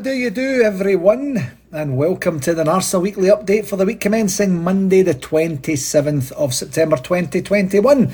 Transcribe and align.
How 0.00 0.04
do 0.04 0.12
you 0.12 0.30
do, 0.30 0.62
everyone? 0.62 1.58
And 1.70 1.98
welcome 1.98 2.40
to 2.40 2.54
the 2.54 2.64
NARSA 2.64 3.02
weekly 3.02 3.28
update 3.28 3.66
for 3.66 3.76
the 3.76 3.84
week 3.84 4.00
commencing 4.00 4.64
Monday, 4.64 5.02
the 5.02 5.12
27th 5.12 6.32
of 6.32 6.54
September 6.54 6.96
2021. 6.96 8.10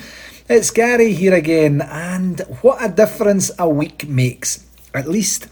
It's 0.49 0.73
Gary 0.73 1.13
here 1.13 1.33
again, 1.33 1.81
and 1.81 2.41
what 2.63 2.85
a 2.85 2.89
difference 2.89 3.53
a 3.57 3.69
week 3.69 4.09
makes, 4.09 4.67
at 4.95 5.07
least 5.07 5.47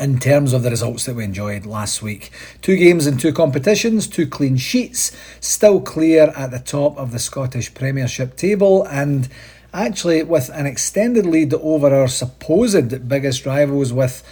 in 0.00 0.18
terms 0.18 0.52
of 0.52 0.64
the 0.64 0.70
results 0.70 1.06
that 1.06 1.14
we 1.14 1.22
enjoyed 1.22 1.64
last 1.64 2.02
week. 2.02 2.32
Two 2.60 2.74
games 2.74 3.06
in 3.06 3.16
two 3.16 3.32
competitions, 3.32 4.08
two 4.08 4.26
clean 4.26 4.56
sheets, 4.56 5.16
still 5.38 5.80
clear 5.80 6.32
at 6.36 6.50
the 6.50 6.58
top 6.58 6.98
of 6.98 7.12
the 7.12 7.20
Scottish 7.20 7.72
Premiership 7.72 8.36
table, 8.36 8.82
and 8.90 9.28
actually 9.72 10.24
with 10.24 10.48
an 10.48 10.66
extended 10.66 11.24
lead 11.24 11.54
over 11.54 11.94
our 11.94 12.08
supposed 12.08 13.08
biggest 13.08 13.46
rivals 13.46 13.92
with 13.92 14.24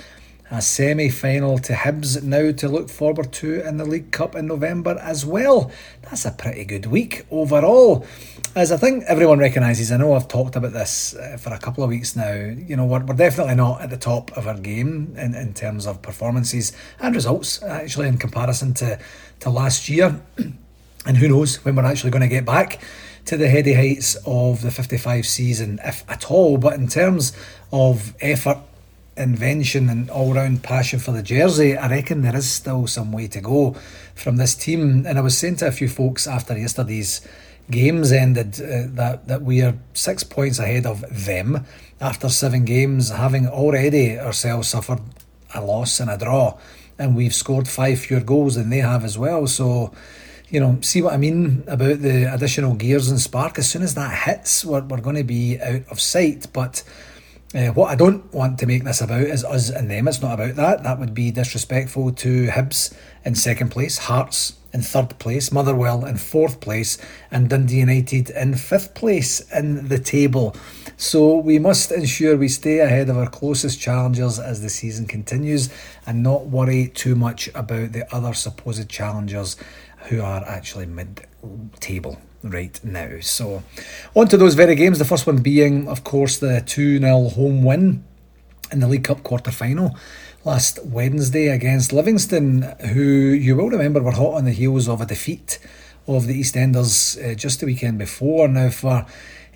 a 0.51 0.61
semi 0.61 1.09
final 1.09 1.59
to 1.59 1.73
Hibs 1.73 2.23
now 2.23 2.53
to 2.53 2.69
look 2.69 2.89
forward 2.91 3.33
to 3.33 3.67
in 3.67 3.79
the 3.79 3.85
League 3.85 4.11
Cup 4.11 4.35
in 4.35 4.47
November 4.47 4.99
as 5.01 5.25
well. 5.25 5.71
That's 6.03 6.25
a 6.25 6.31
pretty 6.31 6.65
good 6.65 6.87
week 6.87 7.27
overall. 7.31 8.07
As 8.55 8.71
I 8.71 8.77
think 8.77 9.05
everyone 9.05 9.39
recognises, 9.39 9.91
I 9.91 9.97
know 9.97 10.13
I've 10.13 10.29
talked 10.29 10.55
about 10.55 10.73
this 10.73 11.15
uh, 11.17 11.39
for 11.41 11.53
a 11.53 11.59
couple 11.59 11.83
of 11.83 11.91
weeks 11.91 12.15
now. 12.15 12.35
You 12.35 12.77
know, 12.77 12.85
we're, 12.85 13.05
we're 13.05 13.15
definitely 13.15 13.57
not 13.57 13.81
at 13.81 13.91
the 13.91 13.97
top 13.97 14.37
of 14.37 14.47
our 14.47 14.59
game 14.59 15.15
in, 15.17 15.35
in 15.35 15.55
terms 15.55 15.87
of 15.87 16.03
performances 16.03 16.73
and 17.01 17.15
results, 17.15 17.63
actually, 17.63 18.09
in 18.09 18.19
comparison 18.19 18.75
to, 18.75 18.99
to 19.41 19.51
last 19.51 19.89
year. 19.89 20.21
And 21.07 21.19
who 21.19 21.29
knows 21.29 21.63
when 21.67 21.77
we're 21.77 21.85
actually 21.85 22.13
going 22.13 22.23
to 22.23 22.29
get 22.29 22.47
back 22.47 22.81
to 23.27 23.37
the 23.37 23.47
heady 23.47 23.75
heights 23.75 24.17
of 24.25 24.63
the 24.63 24.71
55 24.71 25.27
season, 25.27 25.79
if 25.85 26.03
at 26.09 26.31
all. 26.31 26.57
But 26.57 26.75
in 26.75 26.89
terms 26.89 27.37
of 27.71 28.15
effort, 28.23 28.57
invention 29.17 29.89
and 29.89 30.11
all 30.11 30.35
round 30.35 30.63
passion 30.63 30.99
for 30.99 31.13
the 31.13 31.23
jersey, 31.23 31.77
I 31.77 31.89
reckon 31.89 32.23
there 32.23 32.37
is 32.37 32.51
still 32.51 32.87
some 32.87 33.13
way 33.13 33.29
to 33.29 33.41
go 33.41 33.77
from 34.15 34.37
this 34.37 34.55
team. 34.55 35.07
And 35.07 35.19
I 35.19 35.21
was 35.21 35.39
saying 35.39 35.57
to 35.57 35.69
a 35.69 35.73
few 35.73 35.89
folks 35.89 36.27
after 36.27 36.57
yesterday's 36.59 37.27
games 37.71 38.13
ended 38.13 38.61
uh, 38.61 38.89
that 38.95 39.27
that 39.29 39.43
we 39.43 39.63
are 39.63 39.75
six 39.95 40.23
points 40.23 40.59
ahead 40.59 40.87
of 40.87 41.05
them 41.27 41.65
after 42.01 42.29
seven 42.29 42.65
games, 42.65 43.11
having 43.11 43.47
already 43.47 44.19
ourselves 44.19 44.69
suffered 44.69 45.01
a 45.55 45.61
loss 45.61 46.01
and 46.01 46.11
a 46.11 46.19
draw, 46.19 46.59
and 46.99 47.17
we've 47.17 47.35
scored 47.35 47.69
five 47.69 48.01
fewer 48.01 48.21
goals 48.21 48.57
than 48.57 48.71
they 48.71 48.79
have 48.79 49.05
as 49.05 49.19
well. 49.19 49.47
So. 49.47 49.93
You 50.51 50.61
know, 50.61 50.79
see 50.83 51.03
what 51.03 51.15
I 51.15 51.17
mean 51.17 51.65
about 51.67 52.01
the 52.01 52.33
additional 52.33 52.75
gears 52.75 53.11
and 53.11 53.19
spark. 53.19 53.59
As 53.59 53.69
soon 53.69 53.83
as 53.83 53.95
that 53.95 54.25
hits, 54.25 54.65
we're, 54.65 54.83
we're 54.83 55.01
going 55.01 55.17
to 55.17 55.25
be 55.25 55.59
out 55.61 55.83
of 55.91 56.01
sight. 56.01 56.47
But 56.53 56.85
uh, 57.55 57.69
what 57.69 57.91
I 57.91 57.95
don't 57.95 58.33
want 58.33 58.59
to 58.59 58.67
make 58.67 58.85
this 58.85 59.01
about 59.01 59.23
is 59.23 59.45
us 59.45 59.71
and 59.71 59.91
them. 59.91 60.09
It's 60.09 60.21
not 60.21 60.35
about 60.35 60.57
that. 60.57 60.83
That 60.83 60.99
would 60.99 61.15
be 61.15 61.31
disrespectful 61.31 62.13
to 62.13 62.49
Hibs 62.49 62.95
in 63.25 63.35
second 63.37 63.71
place, 63.71 63.99
Hearts 63.99 64.55
in 64.73 64.83
third 64.83 65.17
place, 65.21 65.53
Motherwell 65.53 66.05
in 66.05 66.17
fourth 66.17 66.61
place, 66.61 66.99
and 67.31 67.49
Dundee 67.49 67.77
United 67.77 68.31
in 68.31 68.57
fifth 68.57 68.95
place 68.95 69.41
in 69.53 69.89
the 69.89 70.01
table. 70.01 70.57
So 70.97 71.37
we 71.37 71.61
must 71.61 71.93
ensure 71.93 72.37
we 72.37 72.49
stay 72.49 72.81
ahead 72.81 73.09
of 73.09 73.17
our 73.17 73.31
closest 73.31 73.81
challengers 73.81 74.41
as 74.41 74.61
the 74.61 74.69
season 74.69 75.07
continues 75.07 75.71
and 76.07 76.25
not 76.25 76.47
worry 76.47 76.89
too 76.89 77.15
much 77.15 77.49
about 77.55 77.93
the 77.93 78.13
other 78.13 78.35
supposed 78.35 78.89
challengers 78.89 79.57
who 80.09 80.21
are 80.21 80.45
actually 80.45 80.87
mid 80.87 81.27
table 81.79 82.19
right 82.45 82.79
now. 82.85 83.19
So, 83.21 83.63
on 84.15 84.29
to 84.29 84.37
those 84.37 84.55
very 84.55 84.75
games. 84.75 84.99
The 84.99 85.05
first 85.05 85.27
one 85.27 85.39
being, 85.39 85.89
of 85.89 86.05
course, 86.05 86.39
the 86.39 86.63
2 86.65 87.01
0 87.01 87.29
home 87.31 87.65
win 87.65 88.05
in 88.71 88.81
the 88.81 88.89
League 88.89 89.05
Cup 89.05 89.23
quarter 89.23 89.51
final 89.51 89.97
last 90.45 90.79
Wednesday 90.85 91.49
against 91.49 91.93
Livingston, 91.93 92.63
who 92.93 93.03
you 93.03 93.57
will 93.57 93.71
remember 93.71 94.03
were 94.03 94.13
hot 94.13 94.35
on 94.35 94.45
the 94.45 94.53
heels 94.53 94.89
of 94.89 95.01
a 95.01 95.07
defeat 95.07 95.59
of 96.07 96.27
the 96.27 96.39
EastEnders 96.39 97.17
uh, 97.19 97.35
just 97.35 97.61
the 97.61 97.67
weekend 97.67 97.99
before. 97.99 98.47
Now, 98.47 98.69
for 98.69 99.07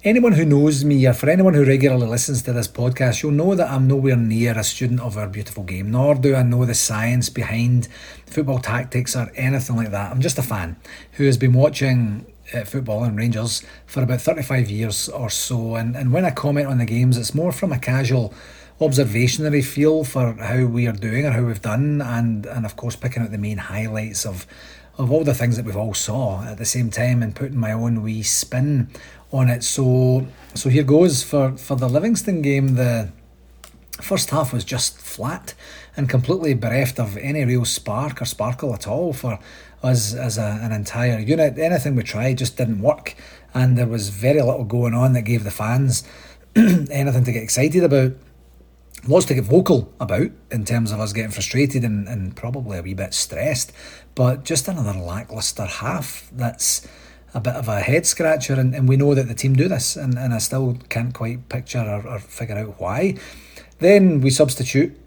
anyone 0.02 0.32
who 0.32 0.46
knows 0.46 0.84
me, 0.84 1.06
or 1.06 1.12
for 1.12 1.28
anyone 1.28 1.52
who 1.52 1.64
regularly 1.64 2.06
listens 2.06 2.42
to 2.42 2.52
this 2.54 2.68
podcast, 2.68 3.22
you'll 3.22 3.32
know 3.32 3.54
that 3.54 3.70
I'm 3.70 3.86
nowhere 3.86 4.16
near 4.16 4.56
a 4.56 4.64
student 4.64 5.00
of 5.00 5.18
our 5.18 5.28
beautiful 5.28 5.62
game, 5.62 5.90
nor 5.90 6.14
do 6.14 6.34
I 6.34 6.42
know 6.42 6.64
the 6.64 6.74
science 6.74 7.28
behind 7.28 7.88
football 8.26 8.58
tactics 8.58 9.14
or 9.14 9.30
anything 9.34 9.76
like 9.76 9.90
that. 9.90 10.10
I'm 10.10 10.22
just 10.22 10.38
a 10.38 10.42
fan 10.42 10.76
who 11.12 11.24
has 11.24 11.36
been 11.36 11.52
watching 11.52 12.26
uh, 12.54 12.64
football 12.64 13.04
and 13.04 13.16
Rangers 13.16 13.62
for 13.86 14.02
about 14.02 14.20
35 14.20 14.70
years 14.70 15.08
or 15.08 15.30
so. 15.30 15.74
And, 15.74 15.96
and 15.96 16.12
when 16.12 16.24
I 16.24 16.30
comment 16.30 16.66
on 16.66 16.78
the 16.78 16.84
games, 16.84 17.16
it's 17.16 17.34
more 17.34 17.52
from 17.52 17.72
a 17.72 17.78
casual 17.78 18.34
observationary 18.80 19.64
feel 19.64 20.04
for 20.04 20.34
how 20.34 20.64
we 20.64 20.86
are 20.86 20.92
doing 20.92 21.26
or 21.26 21.32
how 21.32 21.42
we've 21.42 21.62
done, 21.62 22.00
and, 22.00 22.46
and 22.46 22.64
of 22.64 22.76
course, 22.76 22.96
picking 22.96 23.22
out 23.22 23.30
the 23.30 23.38
main 23.38 23.58
highlights 23.58 24.24
of, 24.24 24.46
of 24.96 25.10
all 25.10 25.24
the 25.24 25.34
things 25.34 25.56
that 25.56 25.66
we've 25.66 25.76
all 25.76 25.94
saw 25.94 26.44
at 26.44 26.58
the 26.58 26.64
same 26.64 26.90
time 26.90 27.22
and 27.22 27.34
putting 27.34 27.58
my 27.58 27.72
own 27.72 28.02
wee 28.02 28.22
spin 28.22 28.88
on 29.32 29.48
it. 29.48 29.64
So, 29.64 30.26
so 30.54 30.68
here 30.68 30.84
goes 30.84 31.22
for, 31.22 31.56
for 31.56 31.76
the 31.76 31.88
Livingston 31.88 32.40
game. 32.40 32.76
The 32.76 33.10
first 34.00 34.30
half 34.30 34.52
was 34.52 34.64
just 34.64 34.98
flat 34.98 35.54
and 35.96 36.08
completely 36.08 36.54
bereft 36.54 37.00
of 37.00 37.16
any 37.16 37.44
real 37.44 37.64
spark 37.64 38.22
or 38.22 38.24
sparkle 38.24 38.72
at 38.72 38.86
all 38.86 39.12
for 39.12 39.40
us 39.82 40.14
as 40.14 40.38
a, 40.38 40.58
an 40.62 40.72
entire 40.72 41.18
unit. 41.18 41.58
Anything 41.58 41.96
we 41.96 42.02
tried 42.02 42.38
just 42.38 42.56
didn't 42.56 42.80
work, 42.80 43.14
and 43.54 43.76
there 43.76 43.86
was 43.86 44.08
very 44.10 44.42
little 44.42 44.64
going 44.64 44.94
on 44.94 45.12
that 45.12 45.22
gave 45.22 45.44
the 45.44 45.50
fans 45.50 46.04
anything 46.56 47.24
to 47.24 47.32
get 47.32 47.42
excited 47.42 47.84
about. 47.84 48.12
Lots 49.06 49.26
to 49.26 49.34
get 49.34 49.44
vocal 49.44 49.92
about 50.00 50.30
in 50.50 50.64
terms 50.64 50.90
of 50.90 50.98
us 50.98 51.12
getting 51.12 51.30
frustrated 51.30 51.84
and, 51.84 52.08
and 52.08 52.34
probably 52.34 52.78
a 52.78 52.82
wee 52.82 52.94
bit 52.94 53.14
stressed, 53.14 53.72
but 54.14 54.44
just 54.44 54.66
another 54.66 54.98
lacklustre 54.98 55.66
half 55.66 56.28
that's 56.32 56.86
a 57.34 57.40
bit 57.40 57.54
of 57.54 57.68
a 57.68 57.80
head 57.80 58.06
scratcher, 58.06 58.54
and, 58.54 58.74
and 58.74 58.88
we 58.88 58.96
know 58.96 59.14
that 59.14 59.28
the 59.28 59.34
team 59.34 59.54
do 59.54 59.68
this, 59.68 59.96
and, 59.96 60.18
and 60.18 60.34
I 60.34 60.38
still 60.38 60.78
can't 60.88 61.14
quite 61.14 61.48
picture 61.48 61.80
or, 61.80 62.06
or 62.06 62.18
figure 62.18 62.56
out 62.56 62.80
why. 62.80 63.16
Then 63.78 64.20
we 64.20 64.30
substitute 64.30 64.98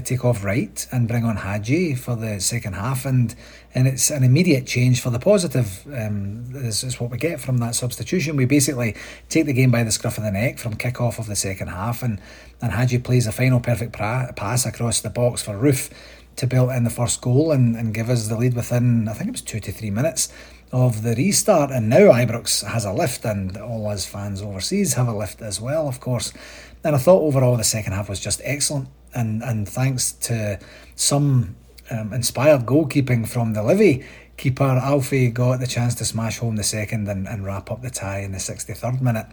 take 0.00 0.24
off 0.24 0.44
Wright 0.44 0.86
and 0.90 1.06
bring 1.06 1.24
on 1.24 1.36
Hagi 1.36 1.94
for 1.94 2.16
the 2.16 2.40
second 2.40 2.74
half, 2.74 3.04
and 3.04 3.34
and 3.74 3.86
it's 3.86 4.10
an 4.10 4.24
immediate 4.24 4.66
change 4.66 5.00
for 5.00 5.10
the 5.10 5.18
positive. 5.18 5.86
Um, 5.86 6.44
is, 6.54 6.82
is 6.84 7.00
what 7.00 7.10
we 7.10 7.18
get 7.18 7.40
from 7.40 7.58
that 7.58 7.74
substitution. 7.74 8.36
We 8.36 8.44
basically 8.44 8.94
take 9.28 9.46
the 9.46 9.52
game 9.52 9.70
by 9.70 9.84
the 9.84 9.90
scruff 9.90 10.18
of 10.18 10.24
the 10.24 10.30
neck 10.30 10.58
from 10.58 10.76
kick 10.76 11.00
off 11.00 11.18
of 11.18 11.26
the 11.26 11.36
second 11.36 11.68
half, 11.68 12.02
and 12.02 12.20
and 12.60 12.72
Hagi 12.72 12.98
plays 12.98 13.26
a 13.26 13.32
final 13.32 13.60
perfect 13.60 13.92
pra- 13.92 14.32
pass 14.34 14.64
across 14.64 15.00
the 15.00 15.10
box 15.10 15.42
for 15.42 15.52
Roofe 15.52 15.90
to 16.36 16.46
build 16.46 16.70
in 16.70 16.84
the 16.84 16.90
first 16.90 17.20
goal 17.20 17.52
and, 17.52 17.76
and 17.76 17.92
give 17.92 18.08
us 18.08 18.28
the 18.28 18.36
lead 18.36 18.54
within 18.54 19.06
I 19.06 19.12
think 19.12 19.28
it 19.28 19.32
was 19.32 19.42
two 19.42 19.60
to 19.60 19.72
three 19.72 19.90
minutes 19.90 20.32
of 20.72 21.02
the 21.02 21.14
restart. 21.14 21.70
And 21.70 21.88
now 21.88 22.12
Ibrox 22.12 22.64
has 22.64 22.84
a 22.84 22.92
lift, 22.92 23.24
and 23.24 23.56
all 23.56 23.88
us 23.88 24.06
fans 24.06 24.42
overseas 24.42 24.94
have 24.94 25.08
a 25.08 25.16
lift 25.16 25.42
as 25.42 25.60
well, 25.60 25.88
of 25.88 26.00
course. 26.00 26.32
And 26.84 26.96
I 26.96 26.98
thought 26.98 27.20
overall 27.20 27.56
the 27.56 27.64
second 27.64 27.92
half 27.92 28.08
was 28.08 28.18
just 28.18 28.40
excellent 28.44 28.88
and 29.14 29.42
and 29.42 29.68
thanks 29.68 30.12
to 30.12 30.58
some 30.96 31.56
um, 31.90 32.12
inspired 32.12 32.66
goalkeeping 32.66 33.28
from 33.28 33.52
the 33.52 33.62
Livy 33.62 34.04
keeper, 34.36 34.64
Alfie 34.64 35.30
got 35.30 35.60
the 35.60 35.66
chance 35.66 35.94
to 35.96 36.04
smash 36.04 36.38
home 36.38 36.56
the 36.56 36.64
second 36.64 37.08
and, 37.08 37.28
and 37.28 37.44
wrap 37.44 37.70
up 37.70 37.82
the 37.82 37.90
tie 37.90 38.20
in 38.20 38.32
the 38.32 38.38
63rd 38.38 39.00
minute. 39.00 39.26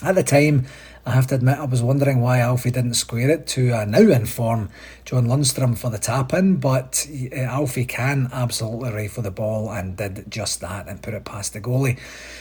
At 0.00 0.14
the 0.14 0.22
time, 0.22 0.66
I 1.04 1.10
have 1.10 1.26
to 1.28 1.34
admit, 1.34 1.58
I 1.58 1.64
was 1.64 1.82
wondering 1.82 2.20
why 2.20 2.38
Alfie 2.38 2.70
didn't 2.70 2.94
square 2.94 3.30
it 3.30 3.48
to 3.48 3.72
a 3.72 3.84
now 3.84 3.98
in 3.98 4.26
form 4.26 4.70
John 5.04 5.26
Lundstram 5.26 5.76
for 5.76 5.90
the 5.90 5.98
tap 5.98 6.32
in, 6.32 6.56
but 6.56 7.04
uh, 7.32 7.36
Alfie 7.36 7.84
can 7.84 8.28
absolutely 8.32 8.92
rifle 8.92 9.24
the 9.24 9.32
ball 9.32 9.72
and 9.72 9.96
did 9.96 10.30
just 10.30 10.60
that 10.60 10.86
and 10.86 11.02
put 11.02 11.14
it 11.14 11.24
past 11.24 11.52
the 11.52 11.60
goalie. 11.60 11.98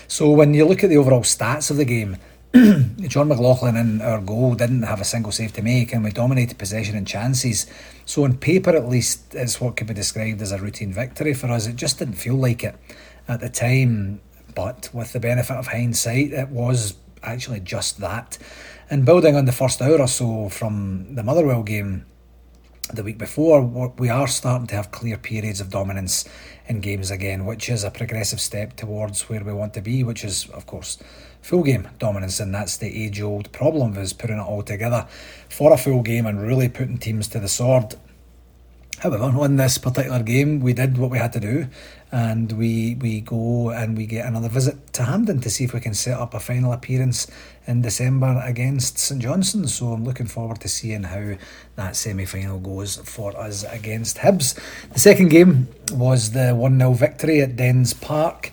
So 0.08 0.30
when 0.30 0.54
you 0.54 0.66
look 0.66 0.84
at 0.84 0.92
the 0.92 0.98
overall 0.98 1.22
stats 1.22 1.72
of 1.72 1.78
the 1.78 1.86
game, 1.86 2.18
Jon 3.08 3.28
McLaughlin 3.28 3.76
in 3.76 4.02
our 4.02 4.20
goal 4.20 4.56
didn't 4.56 4.84
have 4.84 5.02
a 5.02 5.06
single 5.06 5.32
save 5.32 5.54
to 5.54 5.62
make, 5.62 5.94
and 5.94 6.04
we 6.04 6.12
dominated 6.12 6.58
possession 6.58 6.96
and 6.96 7.06
chances. 7.06 7.68
So, 8.06 8.24
on 8.24 8.38
paper, 8.38 8.76
at 8.76 8.88
least, 8.88 9.36
it's 9.36 9.62
what 9.62 9.76
could 9.76 9.88
be 9.88 9.94
described 9.94 10.42
as 10.42 10.52
a 10.52 10.58
routine 10.58 10.92
victory 10.92 11.34
for 11.34 11.48
us. 11.48 11.68
It 11.68 11.76
just 11.76 12.00
didn't 12.00 12.16
feel 12.16 12.36
like 12.36 12.64
it 12.64 12.76
at 13.28 13.42
the 13.42 13.50
time, 13.50 14.22
but 14.56 14.90
with 14.94 15.14
the 15.14 15.20
benefit 15.20 15.56
of 15.56 15.68
hindsight, 15.68 16.32
it 16.32 16.50
was 16.50 16.96
actually 17.22 17.60
just 17.60 18.00
that. 18.00 18.38
And 18.90 19.06
building 19.06 19.36
on 19.36 19.46
the 19.46 19.52
first 19.52 19.82
hour 19.82 20.00
or 20.00 20.08
so 20.08 20.50
from 20.50 21.14
the 21.16 21.24
Motherwell 21.24 21.64
game 21.64 22.06
the 22.94 23.04
week 23.04 23.18
before, 23.18 23.62
we 23.98 24.10
are 24.10 24.28
starting 24.28 24.68
to 24.68 24.76
have 24.76 24.92
clear 24.92 25.18
periods 25.18 25.60
of 25.60 25.70
dominance 25.70 26.24
in 26.68 26.80
games 26.80 27.12
again, 27.12 27.46
which 27.46 27.70
is 27.70 27.84
a 27.84 27.92
progressive 27.92 28.40
step 28.40 28.76
towards 28.78 29.30
where 29.30 29.44
we 29.44 29.52
want 29.52 29.74
to 29.74 29.82
be, 29.82 30.04
which 30.04 30.24
is, 30.24 30.50
of 30.52 30.66
course, 30.66 30.98
full 31.48 31.64
game 31.64 31.88
dominance, 31.98 32.42
and 32.42 32.54
that's 32.54 32.76
the 32.76 33.06
age 33.06 33.22
old 33.22 33.50
problem 33.54 33.98
is 33.98 34.12
putting 34.12 34.38
it 34.38 34.42
all 34.42 34.62
together 34.62 35.08
for 35.48 35.72
a 35.72 35.78
full 35.78 36.02
game 36.02 36.26
and 36.26 36.42
really 36.42 36.68
putting 36.68 36.98
teams 36.98 37.30
to 37.30 37.40
the 37.40 37.48
sword. 37.48 37.96
However, 39.00 39.24
on 39.24 39.56
this 39.56 39.78
particular 39.78 40.22
game, 40.24 40.60
we 40.60 40.74
did 40.74 40.98
what 40.98 41.10
we 41.10 41.20
had 41.20 41.32
to 41.34 41.40
do, 41.40 41.68
and 42.12 42.52
we 42.52 42.96
we 42.96 43.22
go 43.22 43.70
and 43.70 43.96
we 43.96 44.08
get 44.08 44.26
another 44.26 44.50
visit 44.50 44.92
to 44.94 45.04
Hampden 45.04 45.40
to 45.40 45.50
see 45.50 45.64
if 45.64 45.74
we 45.74 45.80
can 45.80 45.94
set 45.94 46.20
up 46.20 46.34
a 46.34 46.40
final 46.42 46.74
appearance 46.74 47.28
in 47.66 47.82
December 47.82 48.42
against 48.44 48.98
St 48.98 49.22
Johnstone. 49.22 49.68
So 49.68 49.94
I'm 49.94 50.04
looking 50.04 50.26
forward 50.26 50.60
to 50.62 50.68
seeing 50.68 51.04
how 51.04 51.38
that 51.78 51.96
semi 51.96 52.26
final 52.26 52.60
goes 52.60 52.98
for 52.98 53.38
us 53.40 53.64
against 53.64 54.18
Hibs. 54.18 54.60
The 54.92 55.00
second 55.00 55.30
game 55.30 55.70
was 55.94 56.32
the 56.32 56.54
1 56.54 56.78
0 56.78 56.92
victory 56.92 57.40
at 57.40 57.56
Dens 57.56 57.94
Park 57.94 58.52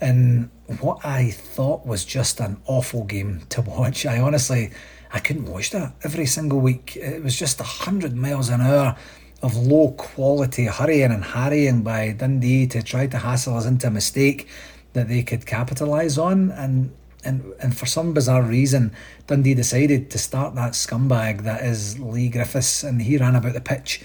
in 0.00 0.50
what 0.80 1.04
I 1.04 1.30
thought 1.30 1.86
was 1.86 2.04
just 2.04 2.40
an 2.40 2.60
awful 2.66 3.04
game 3.04 3.42
to 3.50 3.62
watch. 3.62 4.06
I 4.06 4.20
honestly. 4.20 4.70
I 5.12 5.20
couldn't 5.20 5.46
watch 5.46 5.70
that 5.70 5.94
every 6.02 6.26
single 6.26 6.60
week. 6.60 6.96
It 6.96 7.22
was 7.22 7.38
just 7.38 7.60
a 7.60 7.64
hundred 7.64 8.16
miles 8.16 8.48
an 8.48 8.60
hour 8.60 8.96
of 9.42 9.56
low 9.56 9.92
quality 9.92 10.64
hurrying 10.64 11.12
and 11.12 11.24
harrying 11.24 11.82
by 11.82 12.12
Dundee 12.12 12.66
to 12.66 12.82
try 12.82 13.06
to 13.06 13.18
hassle 13.18 13.56
us 13.56 13.66
into 13.66 13.86
a 13.86 13.90
mistake 13.90 14.48
that 14.94 15.08
they 15.08 15.22
could 15.22 15.46
capitalise 15.46 16.18
on. 16.18 16.50
And, 16.50 16.92
and, 17.24 17.52
and 17.60 17.76
for 17.76 17.86
some 17.86 18.14
bizarre 18.14 18.42
reason, 18.42 18.92
Dundee 19.26 19.54
decided 19.54 20.10
to 20.10 20.18
start 20.18 20.54
that 20.56 20.72
scumbag 20.72 21.42
that 21.42 21.64
is 21.64 21.98
Leigh 21.98 22.28
Griffiths, 22.28 22.82
and 22.82 23.00
he 23.00 23.16
ran 23.16 23.36
about 23.36 23.54
the 23.54 23.60
pitch 23.60 24.02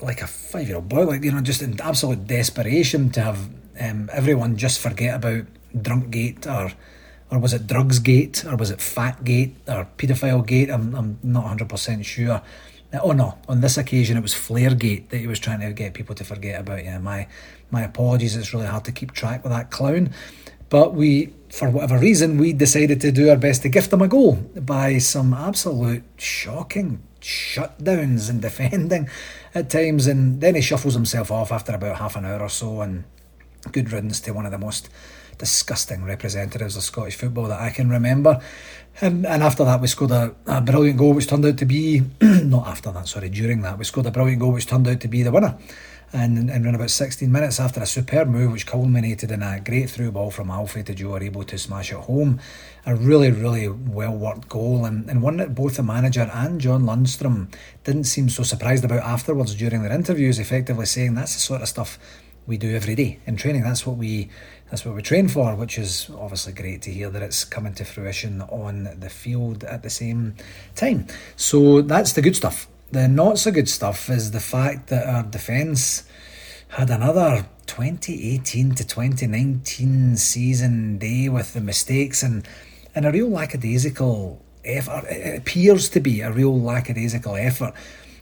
like 0.00 0.22
a 0.22 0.26
five 0.26 0.66
year 0.66 0.76
old 0.76 0.88
boy, 0.88 1.04
like, 1.04 1.24
you 1.24 1.32
know, 1.32 1.40
just 1.40 1.62
in 1.62 1.78
absolute 1.80 2.26
desperation 2.26 3.10
to 3.10 3.20
have 3.20 3.50
um, 3.80 4.10
everyone 4.12 4.56
just 4.56 4.78
forget 4.80 5.16
about 5.16 5.44
Drunkgate 5.74 6.46
or 6.46 6.72
or 7.30 7.38
was 7.38 7.54
it 7.54 7.66
Drugsgate 7.66 8.44
or 8.50 8.56
was 8.56 8.70
it 8.70 8.78
Fatgate 8.78 9.54
or 9.68 9.86
Paedophile 9.96 10.44
Gate? 10.44 10.68
I'm, 10.68 10.94
I'm 10.96 11.18
not 11.22 11.58
100% 11.58 12.04
sure. 12.04 12.42
Oh 12.92 13.12
no! 13.12 13.38
On 13.48 13.60
this 13.60 13.78
occasion, 13.78 14.16
it 14.16 14.20
was 14.20 14.34
Flaregate 14.34 15.10
that 15.10 15.18
he 15.18 15.28
was 15.28 15.38
trying 15.38 15.60
to 15.60 15.72
get 15.72 15.94
people 15.94 16.16
to 16.16 16.24
forget 16.24 16.60
about. 16.60 16.84
Yeah, 16.84 16.98
my 16.98 17.28
my 17.70 17.82
apologies. 17.82 18.34
It's 18.34 18.52
really 18.52 18.66
hard 18.66 18.84
to 18.86 18.92
keep 18.92 19.12
track 19.12 19.44
with 19.44 19.52
that 19.52 19.70
clown, 19.70 20.12
but 20.70 20.92
we, 20.92 21.32
for 21.50 21.70
whatever 21.70 21.98
reason, 21.98 22.36
we 22.36 22.52
decided 22.52 23.00
to 23.02 23.12
do 23.12 23.30
our 23.30 23.36
best 23.36 23.62
to 23.62 23.68
gift 23.68 23.92
him 23.92 24.02
a 24.02 24.08
goal 24.08 24.34
by 24.56 24.98
some 24.98 25.32
absolute 25.32 26.02
shocking 26.16 27.00
shutdowns 27.20 28.28
and 28.28 28.42
defending 28.48 29.08
at 29.54 29.70
times, 29.70 30.08
and 30.08 30.40
then 30.40 30.56
he 30.56 30.60
shuffles 30.60 30.94
himself 30.94 31.30
off 31.30 31.52
after 31.52 31.72
about 31.72 31.98
half 31.98 32.16
an 32.16 32.24
hour 32.24 32.40
or 32.40 32.48
so, 32.48 32.80
and 32.80 33.04
good 33.72 33.92
riddance 33.92 34.20
to 34.20 34.32
one 34.32 34.46
of 34.46 34.52
the 34.52 34.58
most 34.58 34.88
disgusting 35.40 36.04
representatives 36.04 36.76
of 36.76 36.82
Scottish 36.82 37.16
football 37.16 37.48
that 37.48 37.60
I 37.60 37.70
can 37.70 37.88
remember. 37.88 38.40
Um, 39.00 39.24
and 39.24 39.42
after 39.42 39.64
that, 39.64 39.80
we 39.80 39.86
scored 39.86 40.10
a, 40.10 40.34
a, 40.46 40.60
brilliant 40.60 40.98
goal, 40.98 41.14
which 41.14 41.26
turned 41.26 41.46
out 41.46 41.56
to 41.58 41.64
be 41.64 42.02
not 42.20 42.68
after 42.68 42.92
that, 42.92 43.08
sorry, 43.08 43.30
during 43.30 43.62
that, 43.62 43.78
we 43.78 43.84
scored 43.84 44.06
a 44.06 44.10
brilliant 44.10 44.40
goal, 44.40 44.52
which 44.52 44.66
turned 44.66 44.86
out 44.86 45.00
to 45.00 45.08
be 45.08 45.22
the 45.22 45.32
winner. 45.32 45.56
And, 46.12 46.50
and 46.50 46.66
in 46.66 46.74
about 46.74 46.90
16 46.90 47.30
minutes 47.30 47.60
after 47.60 47.80
a 47.80 47.86
superb 47.86 48.28
move, 48.28 48.52
which 48.52 48.66
culminated 48.66 49.30
in 49.30 49.44
a 49.44 49.60
great 49.60 49.88
through 49.88 50.10
ball 50.10 50.32
from 50.32 50.50
Alfie 50.50 50.82
to 50.82 50.94
Joe, 50.94 51.16
able 51.16 51.44
to 51.44 51.56
smash 51.56 51.92
it 51.92 51.98
home. 51.98 52.40
A 52.84 52.96
really, 52.96 53.30
really 53.30 53.68
well 53.68 54.16
worked 54.16 54.48
goal, 54.48 54.84
and, 54.84 55.08
and 55.08 55.22
one 55.22 55.36
that 55.36 55.54
both 55.54 55.76
the 55.76 55.84
manager 55.84 56.28
and 56.34 56.60
John 56.60 56.82
Lundstram 56.82 57.54
didn't 57.84 58.04
seem 58.04 58.28
so 58.28 58.42
surprised 58.42 58.84
about 58.84 59.04
afterwards 59.04 59.54
during 59.54 59.82
their 59.82 59.92
interviews, 59.92 60.40
effectively 60.40 60.86
saying 60.86 61.14
that's 61.14 61.34
the 61.34 61.40
sort 61.40 61.62
of 61.62 61.68
stuff 61.68 61.98
we 62.50 62.58
do 62.58 62.74
every 62.74 62.96
day 62.96 63.20
in 63.26 63.36
training. 63.36 63.62
That's 63.62 63.86
what 63.86 63.96
we 63.96 64.28
that's 64.70 64.84
what 64.84 64.94
we 64.94 65.02
train 65.02 65.28
for, 65.28 65.54
which 65.54 65.78
is 65.78 66.10
obviously 66.14 66.52
great 66.52 66.82
to 66.82 66.90
hear 66.90 67.08
that 67.10 67.22
it's 67.22 67.44
coming 67.44 67.74
to 67.74 67.84
fruition 67.84 68.42
on 68.42 68.88
the 68.98 69.08
field 69.08 69.64
at 69.64 69.82
the 69.82 69.90
same 69.90 70.34
time. 70.74 71.06
So 71.36 71.80
that's 71.80 72.12
the 72.12 72.22
good 72.22 72.36
stuff. 72.36 72.68
The 72.92 73.08
not 73.08 73.38
so 73.38 73.50
good 73.52 73.68
stuff 73.68 74.10
is 74.10 74.32
the 74.32 74.40
fact 74.40 74.88
that 74.88 75.06
our 75.06 75.22
defence 75.22 76.04
had 76.68 76.90
another 76.90 77.46
2018 77.66 78.74
to 78.74 78.86
2019 78.86 80.16
season 80.16 80.98
day 80.98 81.28
with 81.28 81.54
the 81.54 81.60
mistakes 81.60 82.22
and, 82.22 82.46
and 82.94 83.06
a 83.06 83.12
real 83.12 83.28
lackadaisical 83.28 84.40
effort. 84.64 85.04
It 85.08 85.38
appears 85.38 85.88
to 85.90 86.00
be 86.00 86.20
a 86.20 86.30
real 86.30 86.60
lackadaisical 86.60 87.36
effort 87.36 87.74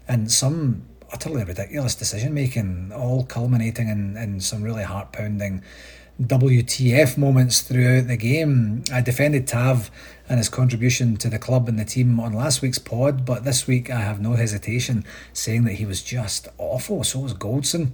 and 0.06 0.30
some 0.30 0.82
utterly 1.12 1.44
ridiculous 1.44 1.94
decision 1.94 2.34
making, 2.34 2.92
all 2.92 3.24
culminating 3.24 3.88
in, 3.88 4.16
in 4.16 4.40
some 4.40 4.62
really 4.62 4.84
heart 4.84 5.12
pounding 5.12 5.62
WTF 6.20 7.16
moments 7.16 7.60
throughout 7.60 8.08
the 8.08 8.16
game. 8.16 8.82
I 8.92 9.00
defended 9.00 9.46
Tav 9.46 9.90
and 10.28 10.38
his 10.38 10.48
contribution 10.48 11.16
to 11.18 11.28
the 11.28 11.38
club 11.38 11.68
and 11.68 11.78
the 11.78 11.84
team 11.84 12.18
on 12.18 12.32
last 12.32 12.60
week's 12.60 12.78
pod, 12.78 13.24
but 13.24 13.44
this 13.44 13.68
week 13.68 13.88
I 13.88 14.00
have 14.00 14.20
no 14.20 14.32
hesitation 14.32 15.04
saying 15.32 15.64
that 15.64 15.74
he 15.74 15.86
was 15.86 16.02
just 16.02 16.48
awful. 16.58 17.04
So 17.04 17.20
was 17.20 17.34
Goldson. 17.34 17.92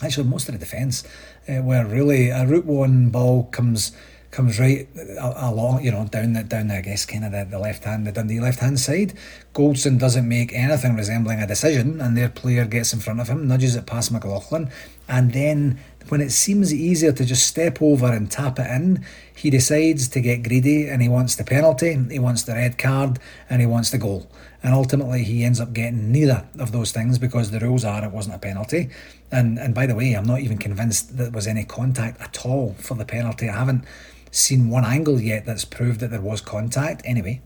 Actually, 0.00 0.28
most 0.28 0.48
of 0.48 0.54
the 0.54 0.60
defence 0.60 1.02
uh, 1.48 1.60
were 1.62 1.84
really 1.84 2.28
a 2.28 2.46
route 2.46 2.64
one 2.64 3.10
ball 3.10 3.44
comes 3.44 3.90
comes 4.30 4.60
right 4.60 4.86
along, 5.18 5.82
you 5.82 5.90
know, 5.90 6.06
down 6.06 6.34
the 6.34 6.42
down 6.42 6.68
the, 6.68 6.76
I 6.76 6.80
guess 6.82 7.06
kind 7.06 7.24
of 7.24 7.32
the, 7.32 7.46
the 7.50 7.58
left 7.58 7.84
hand, 7.84 8.06
the 8.06 8.12
Dundee 8.12 8.40
left 8.40 8.60
hand 8.60 8.78
side. 8.78 9.14
Goldson 9.54 9.98
doesn't 9.98 10.28
make 10.28 10.52
anything 10.52 10.96
resembling 10.96 11.40
a 11.40 11.46
decision, 11.46 12.00
and 12.00 12.16
their 12.16 12.28
player 12.28 12.64
gets 12.64 12.92
in 12.92 13.00
front 13.00 13.20
of 13.20 13.28
him, 13.28 13.48
nudges 13.48 13.74
it 13.74 13.86
past 13.86 14.12
McLaughlin, 14.12 14.70
and 15.08 15.32
then 15.32 15.78
when 16.10 16.20
it 16.20 16.30
seems 16.30 16.72
easier 16.72 17.12
to 17.12 17.24
just 17.24 17.46
step 17.46 17.82
over 17.82 18.06
and 18.06 18.30
tap 18.30 18.58
it 18.58 18.70
in, 18.70 19.04
he 19.34 19.50
decides 19.50 20.08
to 20.08 20.20
get 20.20 20.42
greedy 20.42 20.88
and 20.88 21.02
he 21.02 21.08
wants 21.08 21.36
the 21.36 21.44
penalty, 21.44 21.98
he 22.10 22.18
wants 22.18 22.42
the 22.42 22.54
red 22.54 22.78
card, 22.78 23.18
and 23.50 23.60
he 23.60 23.66
wants 23.66 23.90
the 23.90 23.98
goal. 23.98 24.30
And 24.62 24.74
ultimately, 24.74 25.22
he 25.22 25.44
ends 25.44 25.60
up 25.60 25.72
getting 25.72 26.10
neither 26.10 26.46
of 26.58 26.72
those 26.72 26.92
things 26.92 27.18
because 27.18 27.50
the 27.50 27.60
rules 27.60 27.84
are 27.84 28.04
it 28.04 28.10
wasn't 28.10 28.34
a 28.34 28.38
penalty. 28.38 28.90
And 29.30 29.58
and 29.58 29.74
by 29.74 29.86
the 29.86 29.94
way, 29.94 30.14
I'm 30.14 30.24
not 30.24 30.40
even 30.40 30.58
convinced 30.58 31.16
that 31.16 31.24
there 31.24 31.30
was 31.30 31.46
any 31.46 31.64
contact 31.64 32.20
at 32.20 32.44
all 32.44 32.74
for 32.78 32.94
the 32.94 33.04
penalty. 33.04 33.48
I 33.48 33.56
haven't 33.56 33.84
seen 34.30 34.68
one 34.68 34.84
angle 34.84 35.20
yet 35.20 35.46
that's 35.46 35.64
proved 35.64 36.00
that 36.00 36.10
there 36.10 36.20
was 36.20 36.40
contact. 36.40 37.02
Anyway, 37.04 37.40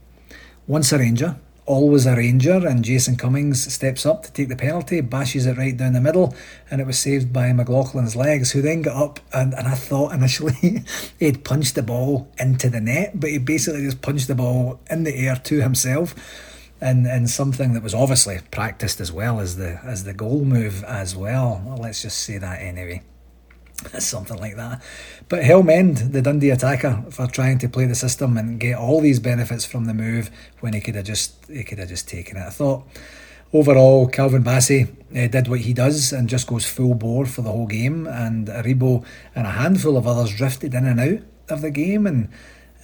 once 0.67 0.93
a 0.93 0.99
Ranger, 0.99 1.37
always 1.67 2.07
a 2.07 2.17
Ranger, 2.17 2.67
and 2.67 2.85
Jason 2.85 3.17
Cummings 3.17 3.73
steps 3.73 4.05
up 4.05 4.23
to 4.25 4.33
take 4.33 4.49
the 4.49 4.57
penalty, 4.57 5.01
bashes 5.01 5.47
it 5.47 5.57
right 5.57 5.77
down 5.77 5.93
the 5.93 6.01
middle, 6.01 6.35
and 6.71 6.81
it 6.81 6.87
was 6.87 6.99
saved 6.99 7.33
by 7.33 7.51
McLaughlin's 7.51 8.17
legs, 8.17 8.53
who 8.53 8.63
then 8.63 8.83
got 8.83 8.97
up 8.97 9.21
and, 9.33 9.55
and 9.55 9.69
I 9.69 9.75
thought 9.75 10.13
initially 10.13 10.85
he'd 11.19 11.45
punched 11.45 11.75
the 11.75 11.83
ball 11.83 12.29
into 12.39 12.69
the 12.69 12.81
net, 12.81 13.19
but 13.19 13.31
he 13.31 13.39
basically 13.39 13.83
just 13.83 14.03
punched 14.03 14.29
the 14.29 14.35
ball 14.35 14.81
in 14.91 15.05
the 15.05 15.15
air 15.15 15.37
to 15.37 15.61
himself. 15.61 16.15
And, 16.81 17.07
and 17.07 17.31
something 17.31 17.75
that 17.75 17.83
was 17.85 17.95
obviously 17.95 18.41
practiced 18.51 19.01
as 19.01 19.13
well 19.13 19.39
as 19.39 19.57
the 19.57 19.79
as 19.85 20.03
the 20.03 20.13
goal 20.13 20.45
move 20.45 20.83
as 20.83 21.15
well. 21.15 21.63
well 21.65 21.77
let's 21.77 22.03
just 22.03 22.19
say 22.19 22.39
that 22.39 22.61
anyway. 22.61 23.03
something 23.99 24.39
like 24.39 24.57
that. 24.57 24.83
But 25.29 25.45
hell 25.45 25.63
mend 25.63 25.99
the 26.13 26.23
Dundee 26.23 26.51
attacker, 26.51 27.05
for 27.11 27.27
trying 27.27 27.59
to 27.59 27.69
play 27.69 27.87
the 27.87 27.95
system 27.95 28.37
and 28.37 28.61
get 28.61 28.77
all 28.77 29.01
these 29.01 29.21
benefits 29.21 29.65
from 29.65 29.85
the 29.87 29.95
move 29.95 30.31
when 30.61 30.73
he 30.73 30.81
could 30.81 30.95
have 30.95 31.05
just 31.05 31.47
he 31.47 31.65
could 31.65 31.79
have 31.79 31.89
just 31.89 32.09
taken 32.09 32.37
it. 32.37 32.47
I 32.47 32.51
thought 32.51 32.87
overall 33.53 34.09
Calvin 34.09 34.45
Bassey 34.45 34.89
uh, 35.17 35.29
did 35.29 35.49
what 35.49 35.61
he 35.61 35.73
does 35.73 36.13
and 36.13 36.29
just 36.29 36.47
goes 36.47 36.67
full 36.67 36.95
bore 36.95 37.27
for 37.27 37.43
the 37.43 37.51
whole 37.51 37.67
game, 37.67 38.07
and 38.07 38.49
Aribo 38.49 39.05
and 39.35 39.47
a 39.47 39.51
handful 39.51 39.97
of 39.97 40.07
others 40.07 40.35
drifted 40.35 40.75
in 40.75 40.87
and 40.87 41.01
out 41.01 41.21
of 41.49 41.63
the 41.63 41.71
game 41.71 42.07
and. 42.07 42.29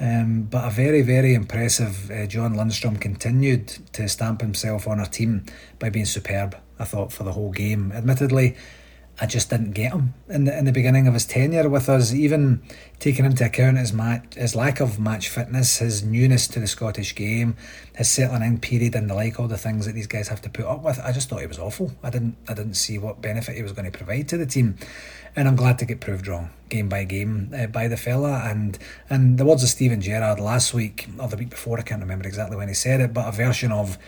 Um, 0.01 0.43
but 0.43 0.65
a 0.65 0.71
very, 0.71 1.03
very 1.03 1.35
impressive 1.35 2.09
uh, 2.09 2.27
John 2.27 2.55
Lundstram 2.55 3.01
continued 3.01 3.67
to 3.95 4.09
stamp 4.09 4.43
himself 4.43 4.87
on 4.87 5.01
our 5.01 5.07
team 5.07 5.45
by 5.81 5.91
being 5.91 6.05
superb, 6.05 6.57
I 6.79 6.85
thought, 6.85 7.13
for 7.13 7.25
the 7.25 7.33
whole 7.33 7.51
game. 7.51 7.91
Admittedly, 7.91 8.57
I 9.21 9.27
just 9.27 9.51
didn't 9.51 9.73
get 9.73 9.93
him 9.93 10.15
in 10.29 10.45
the 10.45 10.57
in 10.57 10.65
the 10.65 10.73
beginning 10.73 11.09
of 11.09 11.15
his 11.15 11.27
tenure 11.27 11.69
with 11.69 11.89
us. 11.89 12.15
Even 12.15 12.63
taking 13.01 13.25
into 13.25 13.45
account 13.45 13.77
his 13.77 13.93
match, 13.93 14.35
his 14.35 14.55
lack 14.55 14.79
of 14.79 15.01
match 15.01 15.29
fitness, 15.29 15.79
his 15.79 16.05
newness 16.05 16.47
to 16.49 16.61
the 16.61 16.69
Scottish 16.69 17.17
game, 17.17 17.57
his 17.97 18.09
settling 18.09 18.43
in 18.43 18.59
period, 18.61 18.95
and 18.95 19.11
the 19.11 19.15
like, 19.15 19.41
all 19.41 19.49
the 19.49 19.59
things 19.59 19.87
that 19.87 19.93
these 19.93 20.07
guys 20.07 20.29
have 20.29 20.41
to 20.43 20.49
put 20.49 20.67
up 20.67 20.85
with. 20.85 21.01
I 21.01 21.11
just 21.11 21.29
thought 21.29 21.41
he 21.41 21.47
was 21.47 21.59
awful. 21.59 21.93
I 22.03 22.11
didn't 22.11 22.37
I 22.49 22.55
didn't 22.55 22.75
see 22.75 22.97
what 22.99 23.21
benefit 23.21 23.57
he 23.57 23.63
was 23.63 23.73
going 23.73 23.91
to 23.91 23.97
provide 23.97 24.29
to 24.29 24.37
the 24.37 24.47
team, 24.47 24.77
and 25.35 25.49
I'm 25.49 25.57
glad 25.57 25.81
to 25.81 25.85
get 25.85 26.01
proved 26.01 26.29
wrong 26.29 26.51
game 26.69 26.89
by 26.89 27.03
game 27.03 27.53
uh, 27.57 27.67
by 27.67 27.89
the 27.89 27.97
fella. 27.97 28.43
And 28.45 28.79
and 29.11 29.37
the 29.37 29.45
words 29.45 29.65
of 29.65 29.69
Steven 29.69 30.01
Gerrard 30.01 30.39
last 30.39 30.73
week 30.75 31.09
or 31.19 31.27
the 31.27 31.37
week 31.37 31.51
before, 31.51 31.79
I 31.81 31.83
can't 31.83 32.01
remember 32.01 32.29
exactly 32.29 32.57
when 32.57 32.69
he 32.69 32.75
said 32.75 33.01
it, 33.01 33.13
but 33.13 33.27
a 33.27 33.33
version 33.33 33.73
of 33.73 33.99